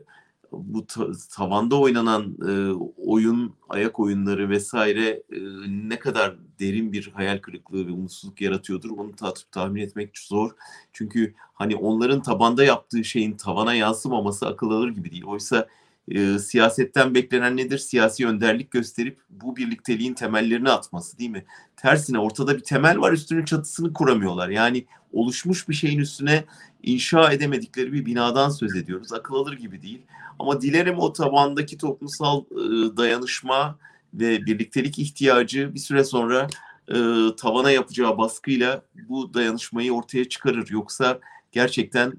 bu 0.51 0.85
ta- 0.87 1.11
tavanda 1.31 1.79
oynanan 1.79 2.37
e, 2.47 2.71
oyun, 2.97 3.53
ayak 3.69 3.99
oyunları 3.99 4.49
vesaire 4.49 5.09
e, 5.09 5.39
ne 5.67 5.99
kadar 5.99 6.35
derin 6.59 6.91
bir 6.91 7.11
hayal 7.13 7.37
kırıklığı 7.37 7.87
ve 7.87 7.91
umutsuzluk 7.91 8.41
yaratıyordur 8.41 8.89
onu 8.89 9.15
ta- 9.15 9.33
tahmin 9.51 9.81
etmek 9.81 10.17
zor. 10.17 10.51
Çünkü 10.93 11.33
hani 11.53 11.75
onların 11.75 12.21
tabanda 12.21 12.63
yaptığı 12.63 13.03
şeyin 13.03 13.37
tavana 13.37 13.73
yansımaması 13.73 14.47
akıl 14.47 14.71
alır 14.71 14.89
gibi 14.89 15.11
değil. 15.11 15.23
Oysa 15.25 15.67
e, 16.07 16.39
siyasetten 16.39 17.15
beklenen 17.15 17.57
nedir? 17.57 17.77
Siyasi 17.77 18.27
önderlik 18.27 18.71
gösterip 18.71 19.19
bu 19.29 19.55
birlikteliğin 19.55 20.13
temellerini 20.13 20.69
atması 20.69 21.19
değil 21.19 21.29
mi? 21.29 21.45
Tersine 21.77 22.19
ortada 22.19 22.57
bir 22.57 22.63
temel 22.63 22.99
var 22.99 23.11
üstünün 23.11 23.45
çatısını 23.45 23.93
kuramıyorlar. 23.93 24.49
Yani 24.49 24.85
oluşmuş 25.13 25.69
bir 25.69 25.73
şeyin 25.73 25.99
üstüne 25.99 26.45
inşa 26.83 27.31
edemedikleri 27.31 27.93
bir 27.93 28.05
binadan 28.05 28.49
söz 28.49 28.75
ediyoruz. 28.75 29.13
Akıl 29.13 29.35
alır 29.35 29.53
gibi 29.53 29.81
değil. 29.81 30.01
Ama 30.39 30.61
dilerim 30.61 30.99
o 30.99 31.13
tabandaki 31.13 31.77
toplumsal 31.77 32.41
e, 32.41 32.97
dayanışma 32.97 33.79
ve 34.13 34.45
birliktelik 34.45 34.99
ihtiyacı 34.99 35.73
bir 35.73 35.79
süre 35.79 36.03
sonra 36.03 36.47
e, 36.87 36.95
tavana 37.37 37.71
yapacağı 37.71 38.17
baskıyla 38.17 38.81
bu 39.09 39.33
dayanışmayı 39.33 39.93
ortaya 39.93 40.29
çıkarır. 40.29 40.69
Yoksa 40.69 41.19
gerçekten 41.51 42.13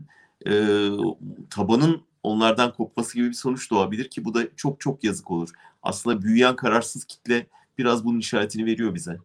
e, 0.46 0.52
tabanın 1.50 2.02
onlardan 2.24 2.72
kopması 2.72 3.14
gibi 3.14 3.28
bir 3.28 3.34
sonuç 3.34 3.70
doğabilir 3.70 4.08
ki 4.08 4.24
bu 4.24 4.34
da 4.34 4.56
çok 4.56 4.80
çok 4.80 5.04
yazık 5.04 5.30
olur. 5.30 5.48
Aslında 5.82 6.22
büyüyen 6.22 6.56
kararsız 6.56 7.04
kitle 7.04 7.46
biraz 7.78 8.04
bunun 8.04 8.18
işaretini 8.18 8.66
veriyor 8.66 8.94
bize. 8.94 9.18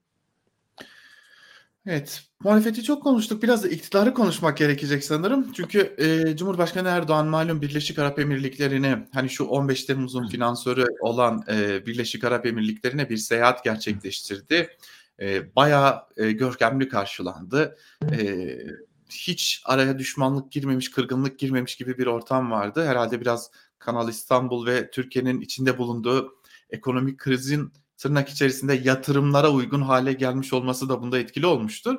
Evet, 1.85 2.23
muhalefeti 2.43 2.83
çok 2.83 3.03
konuştuk. 3.03 3.43
Biraz 3.43 3.63
da 3.63 3.67
iktidarı 3.67 4.13
konuşmak 4.13 4.57
gerekecek 4.57 5.03
sanırım. 5.03 5.53
Çünkü 5.53 5.95
e, 5.97 6.37
Cumhurbaşkanı 6.37 6.87
Erdoğan 6.87 7.27
malum 7.27 7.61
Birleşik 7.61 7.99
Arap 7.99 8.19
Emirlikleri'ne 8.19 9.07
hani 9.13 9.29
şu 9.29 9.45
15 9.45 9.83
Temmuz'un 9.83 10.27
finansörü 10.27 10.85
olan 10.99 11.43
e, 11.51 11.85
Birleşik 11.85 12.23
Arap 12.23 12.45
Emirlikleri'ne 12.45 13.09
bir 13.09 13.17
seyahat 13.17 13.63
gerçekleştirdi. 13.63 14.69
E, 15.19 15.55
bayağı 15.55 16.03
e, 16.17 16.31
görkemli 16.31 16.89
karşılandı. 16.89 17.77
E, 18.11 18.47
hiç 19.09 19.61
araya 19.65 19.99
düşmanlık 19.99 20.51
girmemiş, 20.51 20.91
kırgınlık 20.91 21.39
girmemiş 21.39 21.75
gibi 21.75 21.97
bir 21.97 22.07
ortam 22.07 22.51
vardı. 22.51 22.85
Herhalde 22.85 23.21
biraz 23.21 23.51
Kanal 23.79 24.09
İstanbul 24.09 24.65
ve 24.65 24.91
Türkiye'nin 24.91 25.41
içinde 25.41 25.77
bulunduğu 25.77 26.35
ekonomik 26.69 27.19
krizin 27.19 27.73
tırnak 27.97 28.29
içerisinde 28.29 28.73
yatırımlara 28.73 29.51
uygun 29.51 29.81
hale 29.81 30.13
gelmiş 30.13 30.53
olması 30.53 30.89
da 30.89 31.01
bunda 31.01 31.19
etkili 31.19 31.45
olmuştur. 31.45 31.95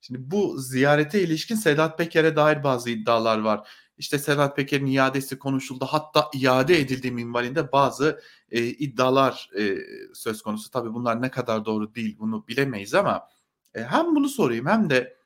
Şimdi 0.00 0.30
bu 0.30 0.58
ziyarete 0.58 1.22
ilişkin 1.22 1.54
Sedat 1.54 1.98
Peker'e 1.98 2.36
dair 2.36 2.64
bazı 2.64 2.90
iddialar 2.90 3.38
var. 3.38 3.68
İşte 3.98 4.18
Sedat 4.18 4.56
Peker'in 4.56 4.86
iadesi 4.86 5.38
konuşuldu. 5.38 5.84
Hatta 5.84 6.30
iade 6.34 6.80
edildiği 6.80 7.12
minvalinde 7.12 7.72
bazı 7.72 8.20
e, 8.50 8.64
iddialar 8.64 9.50
e, 9.58 9.76
söz 10.14 10.42
konusu. 10.42 10.70
Tabii 10.70 10.94
bunlar 10.94 11.22
ne 11.22 11.30
kadar 11.30 11.64
doğru 11.64 11.94
değil 11.94 12.16
bunu 12.18 12.48
bilemeyiz 12.48 12.94
ama 12.94 13.28
e, 13.74 13.82
hem 13.82 14.14
bunu 14.14 14.28
sorayım 14.28 14.66
hem 14.66 14.90
de 14.90 15.19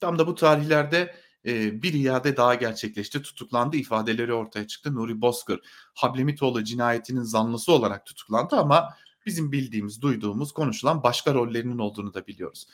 tam 0.00 0.18
da 0.18 0.26
bu 0.26 0.34
tarihlerde 0.34 1.14
e, 1.46 1.82
bir 1.82 1.94
iade 1.94 2.36
daha 2.36 2.54
gerçekleşti. 2.54 3.22
Tutuklandı 3.22 3.76
ifadeleri 3.76 4.32
ortaya 4.32 4.66
çıktı. 4.66 4.94
Nuri 4.94 5.20
Bozkır 5.20 5.60
Hablemitoğlu 5.94 6.64
cinayetinin 6.64 7.22
zanlısı 7.22 7.72
olarak 7.72 8.06
tutuklandı 8.06 8.56
ama 8.56 8.88
bizim 9.26 9.52
bildiğimiz, 9.52 10.02
duyduğumuz, 10.02 10.52
konuşulan 10.52 11.02
başka 11.02 11.34
rollerinin 11.34 11.78
olduğunu 11.78 12.14
da 12.14 12.26
biliyoruz. 12.26 12.66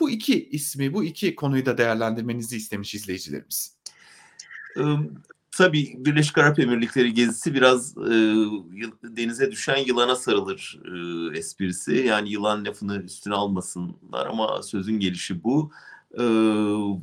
Bu 0.00 0.10
iki 0.10 0.48
ismi, 0.48 0.94
bu 0.94 1.04
iki 1.04 1.34
konuyu 1.34 1.66
da 1.66 1.78
değerlendirmenizi 1.78 2.56
istemiş 2.56 2.94
izleyicilerimiz. 2.94 3.78
Tabii 5.56 5.94
Birleşik 5.96 6.38
Arap 6.38 6.58
Emirlikleri 6.58 7.14
gezisi 7.14 7.54
biraz 7.54 7.98
e, 7.98 8.10
denize 9.02 9.50
düşen 9.50 9.76
yılana 9.76 10.16
sarılır 10.16 10.80
e, 10.84 11.38
esprisi. 11.38 11.94
Yani 11.94 12.30
yılan 12.30 12.64
lafını 12.64 13.02
üstüne 13.02 13.34
almasınlar 13.34 14.26
ama 14.26 14.62
sözün 14.62 14.98
gelişi 14.98 15.44
bu. 15.44 15.72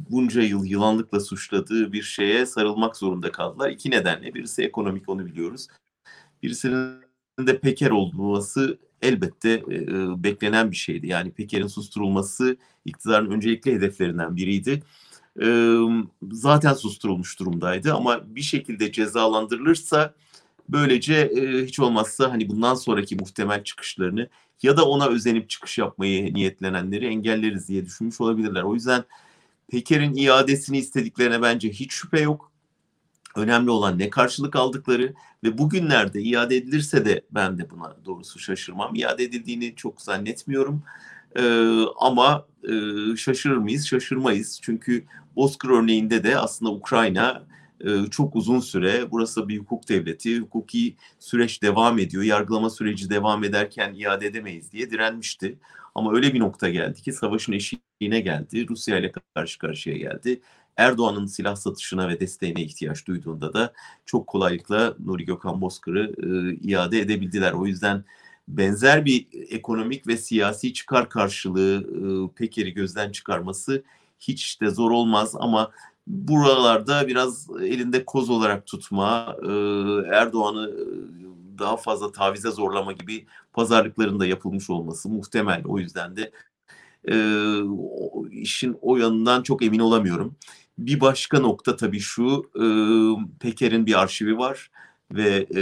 Bunca 0.09 0.41
yıl 0.41 0.65
yılanlıkla 0.65 1.19
suçladığı 1.19 1.93
bir 1.93 2.03
şeye 2.03 2.45
sarılmak 2.45 2.97
zorunda 2.97 3.31
kaldılar. 3.31 3.69
İki 3.69 3.91
nedenle. 3.91 4.33
Birisi 4.33 4.63
ekonomik 4.63 5.09
onu 5.09 5.25
biliyoruz. 5.25 5.67
Birisinin 6.43 7.01
de 7.39 7.59
Peker 7.59 7.89
olması 7.89 8.77
elbette 9.01 9.51
e, 9.51 9.87
beklenen 10.23 10.71
bir 10.71 10.75
şeydi. 10.75 11.07
Yani 11.07 11.31
Peker'in 11.31 11.67
susturulması 11.67 12.57
iktidarın 12.85 13.31
öncelikli 13.31 13.73
hedeflerinden 13.73 14.35
biriydi. 14.35 14.83
E, 15.41 15.77
zaten 16.31 16.73
susturulmuş 16.73 17.39
durumdaydı 17.39 17.93
ama 17.93 18.35
bir 18.35 18.41
şekilde 18.41 18.91
cezalandırılırsa 18.91 20.13
Böylece 20.71 21.15
e, 21.15 21.65
hiç 21.65 21.79
olmazsa 21.79 22.31
hani 22.31 22.49
bundan 22.49 22.75
sonraki 22.75 23.15
muhtemel 23.15 23.63
çıkışlarını 23.63 24.29
ya 24.63 24.77
da 24.77 24.85
ona 24.85 25.07
özenip 25.07 25.49
çıkış 25.49 25.77
yapmayı 25.77 26.33
niyetlenenleri 26.33 27.05
engelleriz 27.05 27.67
diye 27.67 27.85
düşünmüş 27.85 28.21
olabilirler. 28.21 28.63
O 28.63 28.73
yüzden 28.73 29.03
Peker'in 29.71 30.15
iadesini 30.15 30.77
istediklerine 30.77 31.41
bence 31.41 31.69
hiç 31.69 31.93
şüphe 31.93 32.19
yok. 32.19 32.51
Önemli 33.35 33.69
olan 33.69 33.99
ne 33.99 34.09
karşılık 34.09 34.55
aldıkları 34.55 35.13
ve 35.43 35.57
bugünlerde 35.57 36.21
iade 36.21 36.57
edilirse 36.57 37.05
de 37.05 37.21
ben 37.31 37.57
de 37.57 37.69
buna 37.69 37.95
doğrusu 38.05 38.39
şaşırmam. 38.39 38.95
İade 38.95 39.23
edildiğini 39.23 39.75
çok 39.75 40.01
zannetmiyorum. 40.01 40.83
Ee, 41.35 41.83
ama 41.99 42.45
e, 42.63 42.71
şaşırır 43.17 43.57
mıyız? 43.57 43.87
Şaşırmayız. 43.87 44.59
Çünkü 44.61 45.05
Bozkır 45.35 45.69
örneğinde 45.69 46.23
de 46.23 46.37
aslında 46.37 46.71
Ukrayna 46.71 47.43
e, 47.85 48.09
çok 48.09 48.35
uzun 48.35 48.59
süre 48.59 49.11
burası 49.11 49.47
bir 49.47 49.59
hukuk 49.59 49.89
devleti, 49.89 50.39
hukuki 50.39 50.95
süreç 51.19 51.61
devam 51.63 51.99
ediyor. 51.99 52.23
Yargılama 52.23 52.69
süreci 52.69 53.09
devam 53.09 53.43
ederken 53.43 53.93
iade 53.93 54.27
edemeyiz 54.27 54.71
diye 54.71 54.91
direnmişti. 54.91 55.59
Ama 55.95 56.13
öyle 56.13 56.33
bir 56.33 56.39
nokta 56.39 56.69
geldi 56.69 57.01
ki 57.01 57.13
savaşın 57.13 57.53
eşiğine 57.53 58.19
geldi. 58.19 58.67
Rusya 58.69 58.97
ile 58.97 59.11
karşı 59.35 59.59
karşıya 59.59 59.97
geldi. 59.97 60.41
Erdoğan'ın 60.77 61.25
silah 61.25 61.55
satışına 61.55 62.09
ve 62.09 62.19
desteğine 62.19 62.61
ihtiyaç 62.61 63.07
duyduğunda 63.07 63.53
da 63.53 63.73
çok 64.05 64.27
kolaylıkla 64.27 64.95
Nuri 64.99 65.25
Gökhan 65.25 65.61
Bozkır'ı 65.61 66.13
e, 66.17 66.55
iade 66.55 66.99
edebildiler. 66.99 67.51
O 67.51 67.65
yüzden 67.65 68.03
benzer 68.47 69.05
bir 69.05 69.27
ekonomik 69.49 70.07
ve 70.07 70.17
siyasi 70.17 70.73
çıkar 70.73 71.09
karşılığı 71.09 71.77
e, 71.77 72.35
Peker'i 72.35 72.73
gözden 72.73 73.11
çıkarması 73.11 73.83
hiç 74.19 74.61
de 74.61 74.69
zor 74.69 74.91
olmaz 74.91 75.35
ama 75.39 75.71
buralarda 76.07 77.07
biraz 77.07 77.47
elinde 77.61 78.05
koz 78.05 78.29
olarak 78.29 78.65
tutma, 78.65 79.35
e, 79.43 79.47
Erdoğan'ı 80.15 80.71
daha 81.59 81.77
fazla 81.77 82.11
tavize 82.11 82.51
zorlama 82.51 82.91
gibi 82.91 83.25
pazarlıkların 83.53 84.19
da 84.19 84.25
yapılmış 84.25 84.69
olması 84.69 85.09
muhtemel. 85.09 85.63
O 85.65 85.79
yüzden 85.79 86.15
de 86.15 86.31
e, 87.09 87.15
işin 88.31 88.77
o 88.81 88.97
yanından 88.97 89.43
çok 89.43 89.63
emin 89.63 89.79
olamıyorum. 89.79 90.35
Bir 90.77 90.99
başka 90.99 91.39
nokta 91.39 91.75
tabii 91.75 91.99
şu, 91.99 92.49
e, 92.55 92.65
Peker'in 93.39 93.85
bir 93.85 94.01
arşivi 94.01 94.37
var 94.37 94.71
ve 95.11 95.47
e, 95.55 95.61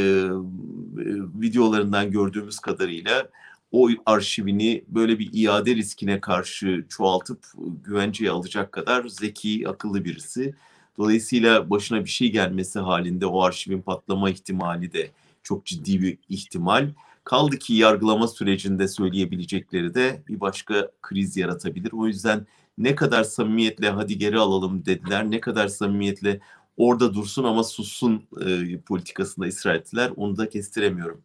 videolarından 1.41 2.11
gördüğümüz 2.11 2.59
kadarıyla 2.59 3.29
o 3.71 3.89
arşivini 4.05 4.83
böyle 4.87 5.19
bir 5.19 5.29
iade 5.33 5.75
riskine 5.75 6.21
karşı 6.21 6.85
çoğaltıp 6.89 7.45
güvenceye 7.83 8.31
alacak 8.31 8.71
kadar 8.71 9.07
zeki, 9.07 9.69
akıllı 9.69 10.05
birisi. 10.05 10.53
Dolayısıyla 10.97 11.69
başına 11.69 12.05
bir 12.05 12.09
şey 12.09 12.31
gelmesi 12.31 12.79
halinde 12.79 13.25
o 13.25 13.41
arşivin 13.41 13.81
patlama 13.81 14.29
ihtimali 14.29 14.93
de 14.93 15.11
çok 15.43 15.65
ciddi 15.65 16.01
bir 16.01 16.17
ihtimal. 16.29 16.89
Kaldı 17.23 17.59
ki 17.59 17.73
yargılama 17.73 18.27
sürecinde 18.27 18.87
söyleyebilecekleri 18.87 19.93
de 19.93 20.23
bir 20.27 20.39
başka 20.39 20.91
kriz 21.01 21.37
yaratabilir. 21.37 21.91
O 21.91 22.07
yüzden 22.07 22.47
ne 22.77 22.95
kadar 22.95 23.23
samimiyetle 23.23 23.89
hadi 23.89 24.17
geri 24.17 24.39
alalım 24.39 24.85
dediler, 24.85 25.31
ne 25.31 25.39
kadar 25.39 25.67
samimiyetle 25.67 26.39
orada 26.77 27.13
dursun 27.13 27.43
ama 27.43 27.63
sussun 27.63 28.23
e, 28.45 28.79
politikasında 28.79 29.45
ısrar 29.45 29.75
ettiler. 29.75 30.11
Onu 30.15 30.37
da 30.37 30.49
kestiremiyorum. 30.49 31.21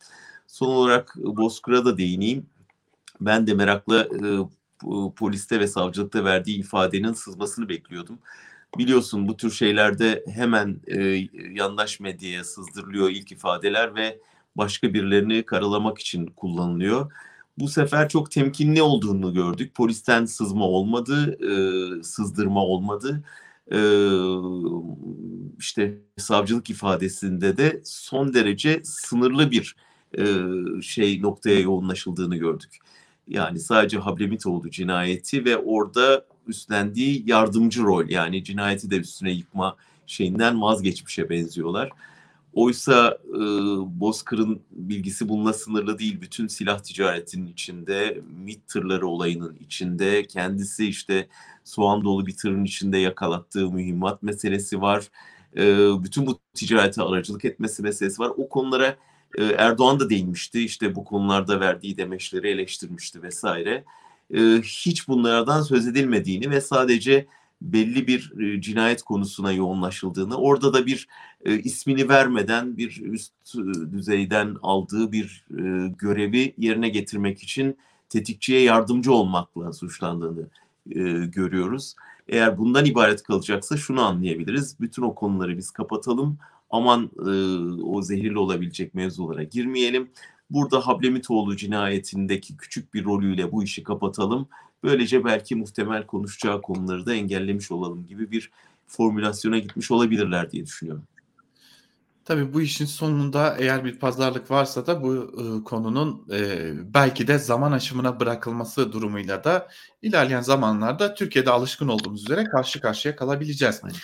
Son 0.54 0.66
olarak 0.66 1.16
Bozkır'a 1.16 1.84
da 1.84 1.98
değineyim. 1.98 2.46
Ben 3.20 3.46
de 3.46 3.54
merakla 3.54 4.00
e, 4.00 4.28
poliste 5.16 5.60
ve 5.60 5.66
savcılıkta 5.66 6.24
verdiği 6.24 6.58
ifadenin 6.58 7.12
sızmasını 7.12 7.68
bekliyordum. 7.68 8.18
Biliyorsun 8.78 9.28
bu 9.28 9.36
tür 9.36 9.50
şeylerde 9.50 10.24
hemen 10.34 10.80
e, 10.86 11.28
yandaş 11.52 12.00
medyaya 12.00 12.44
sızdırılıyor 12.44 13.10
ilk 13.10 13.32
ifadeler 13.32 13.94
ve 13.94 14.18
başka 14.56 14.94
birilerini 14.94 15.42
karalamak 15.42 15.98
için 15.98 16.26
kullanılıyor. 16.26 17.12
Bu 17.58 17.68
sefer 17.68 18.08
çok 18.08 18.30
temkinli 18.30 18.82
olduğunu 18.82 19.34
gördük. 19.34 19.74
Polisten 19.74 20.24
sızma 20.24 20.64
olmadı, 20.64 21.38
e, 21.42 22.02
sızdırma 22.02 22.64
olmadı. 22.64 23.24
E, 23.72 23.78
işte 25.58 25.98
savcılık 26.16 26.70
ifadesinde 26.70 27.56
de 27.56 27.82
son 27.84 28.34
derece 28.34 28.80
sınırlı 28.84 29.50
bir 29.50 29.76
şey 30.82 31.22
noktaya 31.22 31.60
yoğunlaşıldığını 31.60 32.36
gördük. 32.36 32.78
Yani 33.28 33.60
sadece 33.60 33.98
Hablemitoğlu 33.98 34.70
cinayeti 34.70 35.44
ve 35.44 35.56
orada 35.56 36.24
üstlendiği 36.46 37.22
yardımcı 37.26 37.82
rol 37.82 38.08
yani 38.08 38.44
cinayeti 38.44 38.90
de 38.90 38.96
üstüne 38.96 39.30
yıkma 39.30 39.76
şeyinden 40.06 40.62
vazgeçmişe 40.62 41.30
benziyorlar. 41.30 41.90
Oysa 42.54 43.18
e, 43.28 43.38
Bozkır'ın 44.00 44.60
bilgisi 44.70 45.28
bununla 45.28 45.52
sınırlı 45.52 45.98
değil. 45.98 46.20
Bütün 46.20 46.46
silah 46.46 46.78
ticaretinin 46.78 47.46
içinde, 47.46 48.20
MİT 48.44 48.68
tırları 48.68 49.06
olayının 49.06 49.56
içinde, 49.60 50.26
kendisi 50.26 50.86
işte 50.86 51.28
soğan 51.64 52.04
dolu 52.04 52.26
bir 52.26 52.36
tırın 52.36 52.64
içinde 52.64 52.98
yakalattığı 52.98 53.70
mühimmat 53.70 54.22
meselesi 54.22 54.80
var. 54.80 55.08
E, 55.56 55.62
bütün 56.02 56.26
bu 56.26 56.40
ticarete 56.54 57.02
aracılık 57.02 57.44
etmesi 57.44 57.82
meselesi 57.82 58.22
var. 58.22 58.32
O 58.36 58.48
konulara 58.48 58.96
e, 59.38 59.44
Erdoğan 59.44 60.00
da 60.00 60.10
değinmişti. 60.10 60.64
İşte 60.64 60.94
bu 60.94 61.04
konularda 61.04 61.60
verdiği 61.60 61.96
demeçleri 61.96 62.48
eleştirmişti 62.48 63.22
vesaire. 63.22 63.84
E, 64.34 64.40
hiç 64.62 65.08
bunlardan 65.08 65.62
söz 65.62 65.86
edilmediğini 65.86 66.50
ve 66.50 66.60
sadece 66.60 67.26
belli 67.62 68.06
bir 68.06 68.32
e, 68.40 68.60
cinayet 68.60 69.02
konusuna 69.02 69.52
yoğunlaşıldığını, 69.52 70.36
orada 70.36 70.72
da 70.74 70.86
bir 70.86 71.08
e, 71.44 71.58
ismini 71.58 72.08
vermeden 72.08 72.76
bir 72.76 73.02
üst 73.02 73.32
düzeyden 73.92 74.56
aldığı 74.62 75.12
bir 75.12 75.46
e, 75.50 75.88
görevi 75.98 76.54
yerine 76.58 76.88
getirmek 76.88 77.42
için 77.42 77.78
tetikçiye 78.08 78.60
yardımcı 78.60 79.12
olmakla 79.12 79.72
suçlandığını 79.72 80.48
e, 80.90 81.02
görüyoruz. 81.26 81.94
Eğer 82.28 82.58
bundan 82.58 82.84
ibaret 82.84 83.22
kalacaksa 83.22 83.76
şunu 83.76 84.02
anlayabiliriz. 84.02 84.80
Bütün 84.80 85.02
o 85.02 85.14
konuları 85.14 85.56
biz 85.56 85.70
kapatalım. 85.70 86.38
Aman 86.74 87.10
e, 87.18 87.30
o 87.82 88.02
zehirli 88.02 88.38
olabilecek 88.38 88.94
mevzulara 88.94 89.42
girmeyelim. 89.42 90.10
Burada 90.50 90.86
Hablemitoğlu 90.86 91.56
cinayetindeki 91.56 92.56
küçük 92.56 92.94
bir 92.94 93.04
rolüyle 93.04 93.52
bu 93.52 93.64
işi 93.64 93.82
kapatalım. 93.82 94.48
Böylece 94.82 95.24
belki 95.24 95.56
muhtemel 95.56 96.06
konuşacağı 96.06 96.62
konuları 96.62 97.06
da 97.06 97.14
engellemiş 97.14 97.70
olalım 97.70 98.06
gibi 98.06 98.30
bir 98.30 98.50
formülasyona 98.86 99.58
gitmiş 99.58 99.90
olabilirler 99.90 100.50
diye 100.50 100.66
düşünüyorum. 100.66 101.04
Tabii 102.24 102.54
bu 102.54 102.60
işin 102.60 102.86
sonunda 102.86 103.56
eğer 103.58 103.84
bir 103.84 103.98
pazarlık 103.98 104.50
varsa 104.50 104.86
da 104.86 105.02
bu 105.02 105.14
e, 105.14 105.64
konunun 105.64 106.26
e, 106.32 106.72
belki 106.94 107.26
de 107.26 107.38
zaman 107.38 107.72
aşımına 107.72 108.20
bırakılması 108.20 108.92
durumuyla 108.92 109.44
da 109.44 109.68
ilerleyen 110.02 110.40
zamanlarda 110.40 111.14
Türkiye'de 111.14 111.50
alışkın 111.50 111.88
olduğumuz 111.88 112.22
üzere 112.22 112.44
karşı 112.44 112.80
karşıya 112.80 113.16
kalabileceğiz. 113.16 113.80
Aynen. 113.82 113.98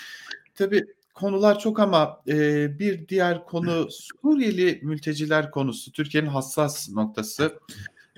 Tabii 0.54 0.86
konular 1.20 1.58
çok 1.58 1.80
ama 1.80 2.22
e, 2.28 2.78
bir 2.78 3.08
diğer 3.08 3.44
konu 3.44 3.88
Suriyeli 3.90 4.80
mülteciler 4.82 5.50
konusu. 5.50 5.92
Türkiye'nin 5.92 6.28
hassas 6.28 6.88
noktası. 6.88 7.58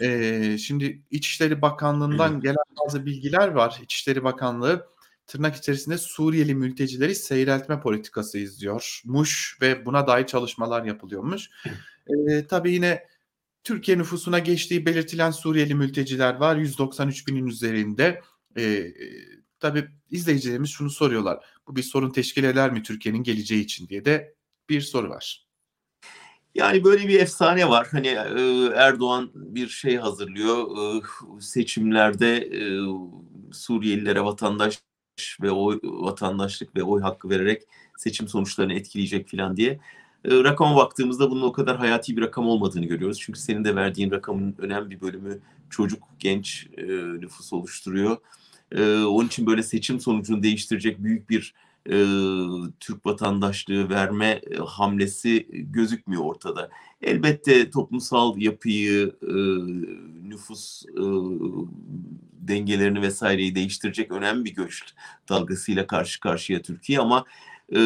E, 0.00 0.58
şimdi 0.58 1.02
İçişleri 1.10 1.62
Bakanlığı'ndan 1.62 2.40
gelen 2.40 2.56
bazı 2.84 3.06
bilgiler 3.06 3.48
var. 3.48 3.80
İçişleri 3.82 4.24
Bakanlığı 4.24 4.86
tırnak 5.26 5.56
içerisinde 5.56 5.98
Suriyeli 5.98 6.54
mültecileri 6.54 7.14
seyreltme 7.14 7.80
politikası 7.80 8.38
izliyormuş 8.38 9.58
ve 9.62 9.86
buna 9.86 10.06
dair 10.06 10.26
çalışmalar 10.26 10.84
yapılıyormuş. 10.84 11.50
E, 12.06 12.46
tabii 12.46 12.72
yine 12.72 13.06
Türkiye 13.64 13.98
nüfusuna 13.98 14.38
geçtiği 14.38 14.86
belirtilen 14.86 15.30
Suriyeli 15.30 15.74
mülteciler 15.74 16.34
var. 16.34 16.56
193 16.56 17.28
binin 17.28 17.46
üzerinde. 17.46 18.20
E, 18.58 18.86
tabii 19.60 19.88
izleyicilerimiz 20.10 20.70
şunu 20.70 20.90
soruyorlar. 20.90 21.44
Bu 21.68 21.76
bir 21.76 21.82
sorun 21.82 22.10
teşkil 22.10 22.44
eder 22.44 22.72
mi 22.72 22.82
Türkiye'nin 22.82 23.22
geleceği 23.22 23.64
için 23.64 23.88
diye 23.88 24.04
de 24.04 24.34
bir 24.68 24.80
soru 24.80 25.08
var. 25.10 25.46
Yani 26.54 26.84
böyle 26.84 27.08
bir 27.08 27.20
efsane 27.20 27.68
var. 27.68 27.88
Hani 27.90 28.08
Erdoğan 28.76 29.30
bir 29.34 29.68
şey 29.68 29.96
hazırlıyor. 29.96 30.68
Seçimlerde 31.40 32.50
Suriyelilere 33.52 34.24
vatandaş 34.24 34.82
ve 35.42 35.50
oy 35.50 35.80
vatandaşlık 35.82 36.76
ve 36.76 36.82
oy 36.82 37.02
hakkı 37.02 37.30
vererek 37.30 37.62
seçim 37.98 38.28
sonuçlarını 38.28 38.74
etkileyecek 38.74 39.28
falan 39.28 39.56
diye. 39.56 39.80
Rakama 40.26 40.76
baktığımızda 40.76 41.30
bunun 41.30 41.42
o 41.42 41.52
kadar 41.52 41.76
hayati 41.76 42.16
bir 42.16 42.22
rakam 42.22 42.48
olmadığını 42.48 42.86
görüyoruz. 42.86 43.20
Çünkü 43.20 43.40
senin 43.40 43.64
de 43.64 43.76
verdiğin 43.76 44.10
rakamın 44.10 44.54
önemli 44.58 44.90
bir 44.90 45.00
bölümü 45.00 45.40
çocuk, 45.70 46.02
genç 46.18 46.68
nüfus 47.18 47.52
oluşturuyor. 47.52 48.16
Onun 49.04 49.26
için 49.26 49.46
böyle 49.46 49.62
seçim 49.62 50.00
sonucunu 50.00 50.42
değiştirecek 50.42 51.04
büyük 51.04 51.30
bir 51.30 51.54
e, 51.90 51.96
Türk 52.80 53.06
vatandaşlığı 53.06 53.90
verme 53.90 54.26
e, 54.26 54.56
hamlesi 54.56 55.46
gözükmüyor 55.50 56.22
ortada. 56.24 56.70
Elbette 57.02 57.70
toplumsal 57.70 58.38
yapıyı, 58.38 59.16
e, 59.22 59.34
nüfus 60.28 60.84
e, 60.86 61.02
dengelerini 62.40 63.02
vesaireyi 63.02 63.54
değiştirecek 63.54 64.12
önemli 64.12 64.44
bir 64.44 64.54
göç 64.54 64.82
dalgasıyla 65.28 65.86
karşı 65.86 66.20
karşıya 66.20 66.62
Türkiye 66.62 66.98
ama 66.98 67.24
e, 67.72 67.78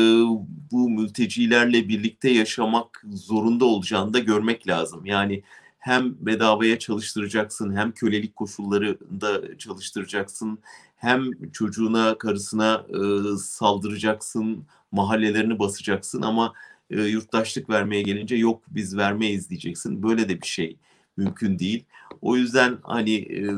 bu 0.73 0.91
mültecilerle 0.91 1.89
birlikte 1.89 2.31
yaşamak 2.31 3.05
zorunda 3.13 3.65
olacağını 3.65 4.15
da 4.15 4.19
görmek 4.19 4.69
lazım. 4.69 5.07
Yani 5.07 5.43
hem 5.87 6.15
bedavaya 6.21 6.79
çalıştıracaksın 6.79 7.77
hem 7.77 7.93
kölelik 7.93 8.37
koşullarında 8.37 9.59
çalıştıracaksın 9.59 10.59
hem 10.97 11.51
çocuğuna 11.53 12.19
karısına 12.19 12.87
e, 12.89 12.99
saldıracaksın 13.39 14.65
mahallelerini 14.93 15.59
basacaksın 15.59 16.23
ama 16.23 16.53
e, 16.91 17.03
yurttaşlık 17.03 17.71
vermeye 17.71 18.03
gelince 18.03 18.37
yok 18.37 18.63
biz 18.69 18.97
vermeyiz 18.97 19.51
diyeceksin. 19.51 20.03
Böyle 20.03 20.29
de 20.29 20.41
bir 20.41 20.47
şey 20.47 20.77
mümkün 21.17 21.59
değil. 21.59 21.85
O 22.23 22.37
yüzden 22.37 22.79
hani 22.83 23.15
e, 23.15 23.53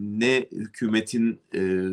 ne 0.00 0.46
hükümetin 0.52 1.38
e, 1.54 1.88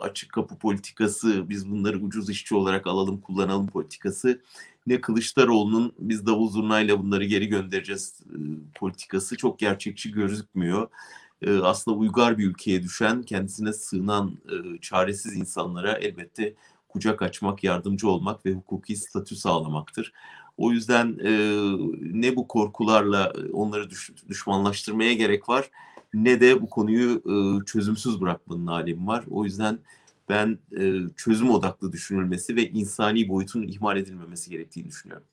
açık 0.00 0.32
kapı 0.32 0.58
politikası, 0.58 1.48
biz 1.48 1.70
bunları 1.70 1.98
ucuz 1.98 2.30
işçi 2.30 2.54
olarak 2.54 2.86
alalım 2.86 3.20
kullanalım 3.20 3.66
politikası, 3.66 4.40
ne 4.86 5.00
Kılıçdaroğlu'nun 5.00 5.92
biz 5.98 6.26
davul 6.26 6.50
zurnayla 6.50 6.98
bunları 6.98 7.24
geri 7.24 7.46
göndereceğiz 7.46 8.20
e, 8.30 8.38
politikası 8.74 9.36
çok 9.36 9.58
gerçekçi 9.58 10.12
gözükmüyor. 10.12 10.88
Aslında 11.62 11.96
uygar 11.96 12.38
bir 12.38 12.46
ülkeye 12.46 12.82
düşen, 12.82 13.22
kendisine 13.22 13.72
sığınan 13.72 14.38
e, 14.48 14.78
çaresiz 14.80 15.36
insanlara 15.36 15.92
elbette 15.92 16.54
kucak 16.88 17.22
açmak, 17.22 17.64
yardımcı 17.64 18.08
olmak 18.08 18.46
ve 18.46 18.52
hukuki 18.52 18.96
statü 18.96 19.36
sağlamaktır. 19.36 20.12
O 20.56 20.72
yüzden 20.72 21.18
e, 21.24 21.30
ne 22.00 22.36
bu 22.36 22.48
korkularla 22.48 23.32
onları 23.52 23.90
düş, 23.90 24.10
düşmanlaştırmaya 24.28 25.12
gerek 25.12 25.48
var 25.48 25.70
ne 26.14 26.40
de 26.40 26.62
bu 26.62 26.70
konuyu 26.70 27.22
çözümsüz 27.66 28.20
bırakmanın 28.20 28.66
alemi 28.66 29.06
var. 29.06 29.24
O 29.30 29.44
yüzden 29.44 29.78
ben 30.28 30.58
e, 30.78 30.92
çözüm 31.16 31.50
odaklı 31.50 31.92
düşünülmesi 31.92 32.56
ve 32.56 32.68
insani 32.70 33.28
boyutun 33.28 33.62
ihmal 33.62 33.96
edilmemesi 33.96 34.50
gerektiğini 34.50 34.88
düşünüyorum. 34.88 35.26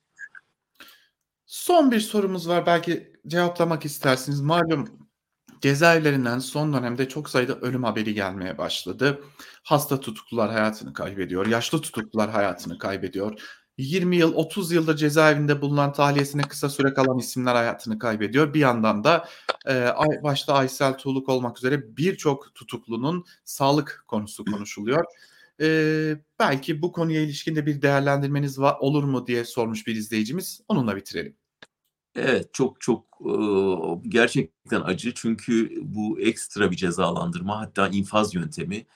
Son 1.46 1.90
bir 1.90 2.00
sorumuz 2.00 2.48
var 2.48 2.66
belki 2.66 3.12
cevaplamak 3.26 3.84
istersiniz. 3.84 4.40
Malum 4.40 5.08
cezaevlerinden 5.60 6.38
son 6.38 6.72
dönemde 6.72 7.08
çok 7.08 7.30
sayıda 7.30 7.60
ölüm 7.60 7.84
haberi 7.84 8.14
gelmeye 8.14 8.58
başladı. 8.58 9.24
Hasta 9.62 10.00
tutuklular 10.00 10.50
hayatını 10.50 10.92
kaybediyor, 10.92 11.46
yaşlı 11.46 11.80
tutuklular 11.80 12.30
hayatını 12.30 12.78
kaybediyor. 12.78 13.40
20 13.78 14.16
yıl, 14.16 14.34
30 14.34 14.72
yıldır 14.72 14.96
cezaevinde 14.96 15.62
bulunan 15.62 15.92
tahliyesine 15.92 16.42
kısa 16.42 16.68
süre 16.68 16.94
kalan 16.94 17.18
isimler 17.18 17.54
hayatını 17.54 17.98
kaybediyor. 17.98 18.54
Bir 18.54 18.60
yandan 18.60 19.04
da 19.04 19.28
e, 19.68 19.90
başta 20.22 20.54
Aysel 20.54 20.98
Tuğluk 20.98 21.28
olmak 21.28 21.58
üzere 21.58 21.96
birçok 21.96 22.54
tutuklunun 22.54 23.24
sağlık 23.44 24.04
konusu 24.08 24.44
konuşuluyor. 24.44 25.04
E, 25.60 25.66
belki 26.38 26.82
bu 26.82 26.92
konuya 26.92 27.20
ilişkin 27.20 27.56
de 27.56 27.66
bir 27.66 27.82
değerlendirmeniz 27.82 28.58
var, 28.58 28.76
olur 28.80 29.04
mu 29.04 29.26
diye 29.26 29.44
sormuş 29.44 29.86
bir 29.86 29.96
izleyicimiz. 29.96 30.60
Onunla 30.68 30.96
bitirelim. 30.96 31.36
Evet 32.16 32.54
çok 32.54 32.80
çok 32.80 33.04
e, 33.20 33.34
gerçekten 34.08 34.80
acı 34.80 35.14
çünkü 35.14 35.78
bu 35.82 36.20
ekstra 36.20 36.70
bir 36.70 36.76
cezalandırma 36.76 37.60
hatta 37.60 37.88
infaz 37.88 38.34
yöntemi 38.34 38.86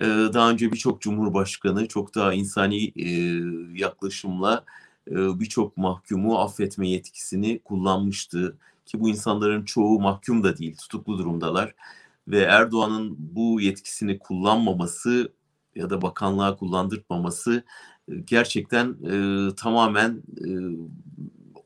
daha 0.00 0.50
önce 0.50 0.72
birçok 0.72 1.00
cumhurbaşkanı 1.00 1.88
çok 1.88 2.14
daha 2.14 2.34
insani 2.34 2.92
yaklaşımla 3.80 4.64
birçok 5.10 5.76
mahkumu 5.76 6.38
affetme 6.38 6.88
yetkisini 6.88 7.58
kullanmıştı. 7.58 8.56
Ki 8.86 9.00
bu 9.00 9.08
insanların 9.08 9.64
çoğu 9.64 10.00
mahkum 10.00 10.44
da 10.44 10.58
değil, 10.58 10.76
tutuklu 10.76 11.18
durumdalar. 11.18 11.74
Ve 12.28 12.40
Erdoğan'ın 12.40 13.16
bu 13.18 13.60
yetkisini 13.60 14.18
kullanmaması 14.18 15.32
ya 15.76 15.90
da 15.90 16.02
bakanlığa 16.02 16.56
kullandırmaması 16.56 17.64
gerçekten 18.24 18.96
e, 19.04 19.54
tamamen 19.54 20.22
e, 20.38 20.48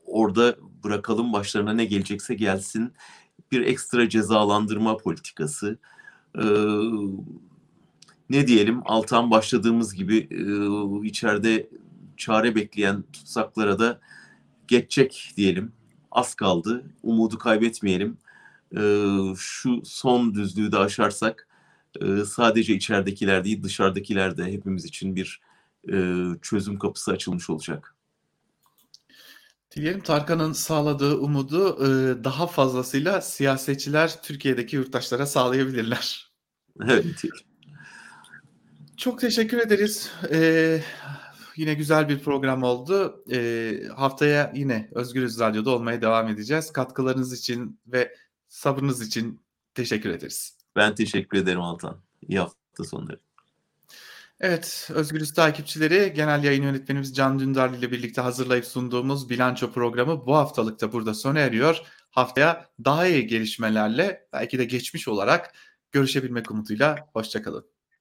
orada 0.05 0.55
bırakalım 0.83 1.33
başlarına 1.33 1.73
ne 1.73 1.85
gelecekse 1.85 2.35
gelsin 2.35 2.93
bir 3.51 3.61
ekstra 3.61 4.09
cezalandırma 4.09 4.97
politikası. 4.97 5.77
E, 6.35 6.43
ne 8.29 8.47
diyelim 8.47 8.81
Altan 8.85 9.31
başladığımız 9.31 9.93
gibi 9.93 10.17
e, 10.17 11.07
içeride 11.07 11.69
çare 12.17 12.55
bekleyen 12.55 13.03
tutsaklara 13.13 13.79
da 13.79 13.99
geçecek 14.67 15.33
diyelim. 15.37 15.71
Az 16.11 16.35
kaldı. 16.35 16.83
Umudu 17.03 17.37
kaybetmeyelim. 17.37 18.17
E, 18.77 18.81
şu 19.37 19.81
son 19.85 20.33
düzlüğü 20.33 20.71
de 20.71 20.77
aşarsak 20.77 21.47
e, 22.01 22.25
sadece 22.25 22.73
içeridekiler 22.73 23.43
değil 23.43 23.63
dışarıdakiler 23.63 24.37
de 24.37 24.45
hepimiz 24.45 24.85
için 24.85 25.15
bir 25.15 25.41
e, 25.91 26.23
çözüm 26.41 26.79
kapısı 26.79 27.11
açılmış 27.11 27.49
olacak. 27.49 27.95
Diyelim 29.75 30.01
Tarkan'ın 30.01 30.53
sağladığı 30.53 31.17
umudu 31.17 31.85
e, 31.85 32.23
daha 32.23 32.47
fazlasıyla 32.47 33.21
siyasetçiler 33.21 34.21
Türkiye'deki 34.23 34.75
yurttaşlara 34.75 35.25
sağlayabilirler. 35.25 36.31
Evet. 36.87 37.23
Çok 38.99 39.19
teşekkür 39.19 39.57
ederiz. 39.57 40.11
Ee, 40.31 40.81
yine 41.55 41.73
güzel 41.73 42.09
bir 42.09 42.19
program 42.19 42.63
oldu. 42.63 43.23
Ee, 43.31 43.83
haftaya 43.95 44.51
yine 44.55 44.89
Özgürüz 44.91 45.39
Radyo'da 45.39 45.71
olmaya 45.71 46.01
devam 46.01 46.27
edeceğiz. 46.27 46.73
Katkılarınız 46.73 47.33
için 47.33 47.79
ve 47.87 48.15
sabrınız 48.47 49.01
için 49.01 49.41
teşekkür 49.73 50.09
ederiz. 50.09 50.57
Ben 50.75 50.95
teşekkür 50.95 51.37
ederim 51.37 51.61
Altan. 51.61 52.01
İyi 52.21 52.39
hafta 52.39 52.83
sonları. 52.83 53.19
Evet, 54.39 54.89
Özgürüz 54.93 55.33
takipçileri, 55.33 56.13
genel 56.13 56.43
yayın 56.43 56.63
yönetmenimiz 56.63 57.15
Can 57.15 57.39
Dündar 57.39 57.69
ile 57.69 57.91
birlikte 57.91 58.21
hazırlayıp 58.21 58.65
sunduğumuz 58.65 59.29
bilanço 59.29 59.71
programı 59.71 60.25
bu 60.25 60.35
haftalık 60.35 60.81
da 60.81 60.91
burada 60.91 61.13
sona 61.13 61.39
eriyor. 61.39 61.81
Haftaya 62.11 62.69
daha 62.85 63.07
iyi 63.07 63.27
gelişmelerle, 63.27 64.27
belki 64.33 64.59
de 64.59 64.65
geçmiş 64.65 65.07
olarak 65.07 65.53
görüşebilmek 65.91 66.51
umuduyla. 66.51 67.09
Hoşçakalın. 67.13 67.78